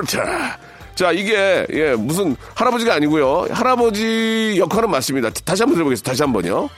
하리포터. 0.00 0.18
자, 0.94 1.12
이게, 1.12 1.66
예, 1.72 1.94
무슨 1.94 2.36
할아버지가 2.54 2.94
아니고요. 2.94 3.46
할아버지 3.50 4.56
역할은 4.58 4.90
맞습니다. 4.90 5.30
다시 5.44 5.62
한번 5.62 5.76
들어보겠습니다. 5.76 6.10
다시 6.10 6.22
한 6.22 6.32
번요. 6.32 6.68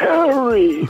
해리. 0.00 0.86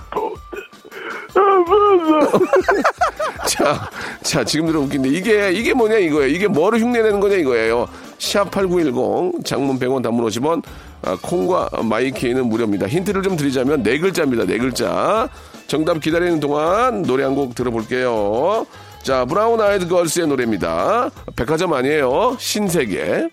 자, 3.49 3.91
자, 4.23 4.45
지금 4.45 4.67
들어 4.67 4.81
웃긴데 4.81 5.09
이게, 5.09 5.51
이게 5.53 5.75
뭐냐 5.75 5.97
이거예요. 5.99 6.29
이게 6.29 6.47
뭐를 6.49 6.81
흉내내는 6.81 7.21
거냐 7.21 7.37
이거예요. 7.37 7.87
샵8910 8.19 9.45
장문 9.45 9.79
100원 9.79 10.03
단문 10.03 10.25
50원 10.27 10.63
아, 11.03 11.17
콩과 11.21 11.71
마이케이는 11.85 12.47
무료입니다. 12.49 12.87
힌트를 12.89 13.23
좀 13.23 13.37
드리자면 13.37 13.83
네 13.83 13.99
글자입니다. 13.99 14.45
네 14.45 14.59
글자. 14.59 15.29
정답 15.67 16.01
기다리는 16.01 16.41
동안 16.41 17.03
노래 17.03 17.25
한 17.25 17.35
곡 17.35 17.55
들어볼게요. 17.55 18.67
자, 19.07 19.25
브라운 19.25 19.61
아이드 19.61 19.87
걸스의 19.87 20.27
노래입니다. 20.27 21.11
백화점 21.37 21.73
아니에요. 21.73 22.37
신세계. 22.41 23.29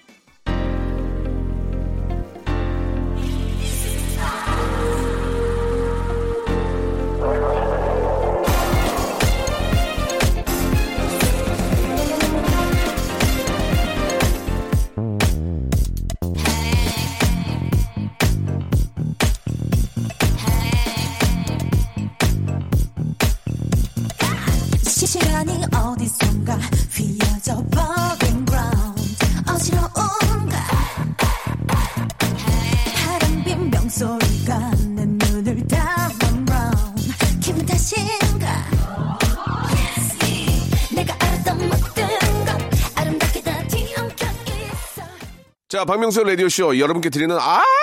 자, 45.73 45.86
박명수 45.86 46.23
라디오쇼 46.23 46.77
여러분께 46.77 47.10
드리는 47.10 47.36
아주 47.36 47.82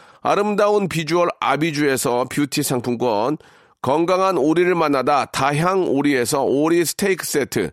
아름다운 0.21 0.87
비주얼 0.87 1.29
아비주에서 1.39 2.25
뷰티 2.29 2.61
상품권, 2.61 3.37
건강한 3.81 4.37
오리를 4.37 4.73
만나다 4.75 5.25
다향 5.25 5.87
오리에서 5.87 6.43
오리 6.43 6.85
스테이크 6.85 7.25
세트, 7.25 7.71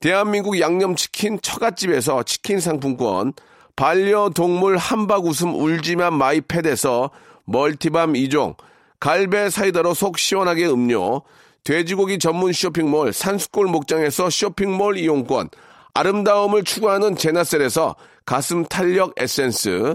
대한민국 0.00 0.58
양념치킨 0.58 1.40
처갓집에서 1.40 2.24
치킨 2.24 2.58
상품권, 2.58 3.32
반려동물 3.76 4.76
함박 4.76 5.24
웃음 5.24 5.54
울지만 5.54 6.14
마이펫에서 6.14 7.10
멀티밤 7.44 8.14
2종, 8.14 8.56
갈배 8.98 9.48
사이다로 9.48 9.94
속 9.94 10.18
시원하게 10.18 10.66
음료, 10.66 11.22
돼지고기 11.62 12.18
전문 12.18 12.52
쇼핑몰 12.52 13.12
산수골 13.12 13.68
목장에서 13.68 14.30
쇼핑몰 14.30 14.98
이용권, 14.98 15.48
아름다움을 15.94 16.64
추구하는 16.64 17.14
제나셀에서 17.14 17.94
가슴 18.26 18.64
탄력 18.64 19.14
에센스, 19.16 19.94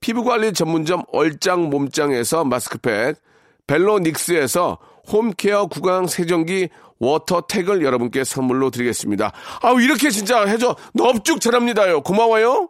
피부관리 0.00 0.52
전문점 0.52 1.02
얼짱 1.12 1.70
몸짱에서 1.70 2.44
마스크팩, 2.44 3.16
벨로닉스에서 3.66 4.78
홈케어 5.12 5.66
구강 5.66 6.06
세정기 6.06 6.68
워터택을 6.98 7.82
여러분께 7.82 8.24
선물로 8.24 8.70
드리겠습니다. 8.70 9.32
아우 9.62 9.80
이렇게 9.80 10.10
진짜 10.10 10.44
해줘 10.44 10.76
넙죽 10.94 11.40
잘합니다요. 11.40 12.02
고마워요. 12.02 12.68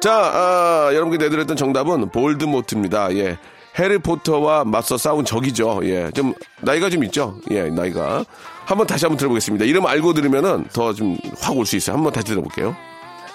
자, 0.00 0.12
아, 0.12 0.90
여러분께 0.92 1.18
내드렸던 1.18 1.56
정답은 1.56 2.10
볼드모트입니다. 2.10 3.14
예. 3.16 3.38
해리포터와 3.78 4.64
맞서 4.64 4.96
싸운 4.98 5.24
적이죠. 5.24 5.80
예. 5.84 6.10
좀, 6.12 6.34
나이가 6.60 6.90
좀 6.90 7.02
있죠. 7.04 7.36
예, 7.50 7.62
나이가. 7.70 8.24
한번 8.66 8.86
다시 8.86 9.04
한번 9.04 9.16
들어보겠습니다. 9.18 9.64
이름 9.64 9.86
알고 9.86 10.12
들으면은 10.14 10.64
더 10.72 10.92
좀 10.92 11.16
확 11.40 11.56
올 11.56 11.66
수 11.66 11.76
있어요. 11.76 11.96
한번 11.96 12.12
다시 12.12 12.26
들어볼게요. 12.28 12.76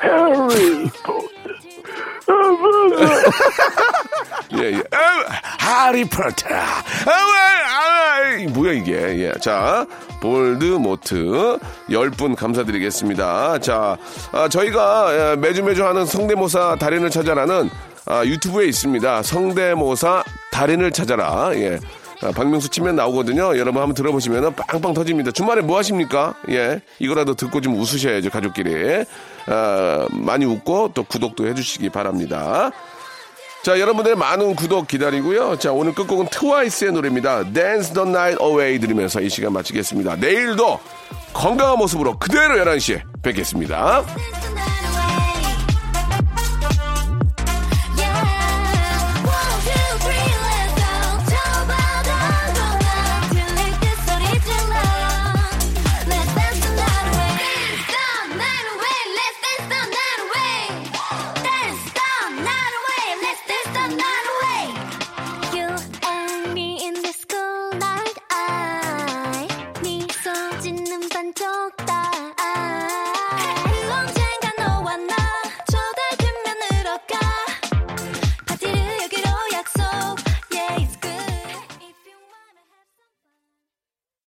해리 0.02 0.90
포터. 1.04 1.29
예, 4.58 4.74
예. 4.74 4.84
아, 4.92 5.86
하리포터. 5.88 6.48
아, 6.54 6.82
아, 7.06 7.12
아, 7.72 8.50
뭐야, 8.50 8.74
이게. 8.74 8.94
예. 8.94 9.34
자, 9.40 9.86
볼드모트. 10.22 11.60
10분 11.90 12.36
감사드리겠습니다. 12.36 13.60
자, 13.60 13.98
아, 14.32 14.48
저희가 14.50 15.32
예, 15.32 15.36
매주 15.36 15.64
매주 15.64 15.86
하는 15.86 16.06
성대모사 16.06 16.78
달인을 16.80 17.10
찾아라는 17.10 17.70
아, 18.06 18.26
유튜브에 18.26 18.66
있습니다. 18.68 19.24
성대모사 19.24 20.24
달인을 20.52 20.92
찾아라. 20.92 21.52
예. 21.56 21.80
아, 22.22 22.32
박명수 22.32 22.70
치면 22.70 22.96
나오거든요. 22.96 23.58
여러분 23.58 23.82
한번 23.82 23.94
들어보시면 23.94 24.56
빵빵 24.56 24.94
터집니다. 24.94 25.32
주말에 25.32 25.62
뭐 25.62 25.78
하십니까? 25.78 26.36
예. 26.50 26.82
이거라도 27.00 27.34
듣고 27.34 27.62
좀 27.62 27.76
웃으셔야죠, 27.76 28.30
가족끼리. 28.30 29.06
아, 29.48 30.08
많이 30.12 30.46
웃고 30.46 30.92
또 30.94 31.04
구독도 31.04 31.48
해주시기 31.48 31.90
바랍니다. 31.90 32.72
자, 33.64 33.80
여러분들의 33.80 34.18
많은 34.18 34.56
구독 34.56 34.88
기다리고요. 34.88 35.58
자, 35.58 35.72
오늘 35.72 35.94
끝곡은 35.94 36.28
트와이스의 36.32 36.94
노래입니다. 36.94 37.52
Dance 37.52 37.94
the 37.94 38.08
Night 38.08 38.44
Away 38.44 38.80
들으면서 38.80 39.22
이 39.22 39.30
시간 39.30 39.54
마치겠습니다. 39.54 40.16
내일도 40.16 40.80
건강한 41.34 41.78
모습으로 41.78 42.18
그대로 42.18 42.56
11시에 42.56 43.02
뵙겠습니다. 43.22 44.04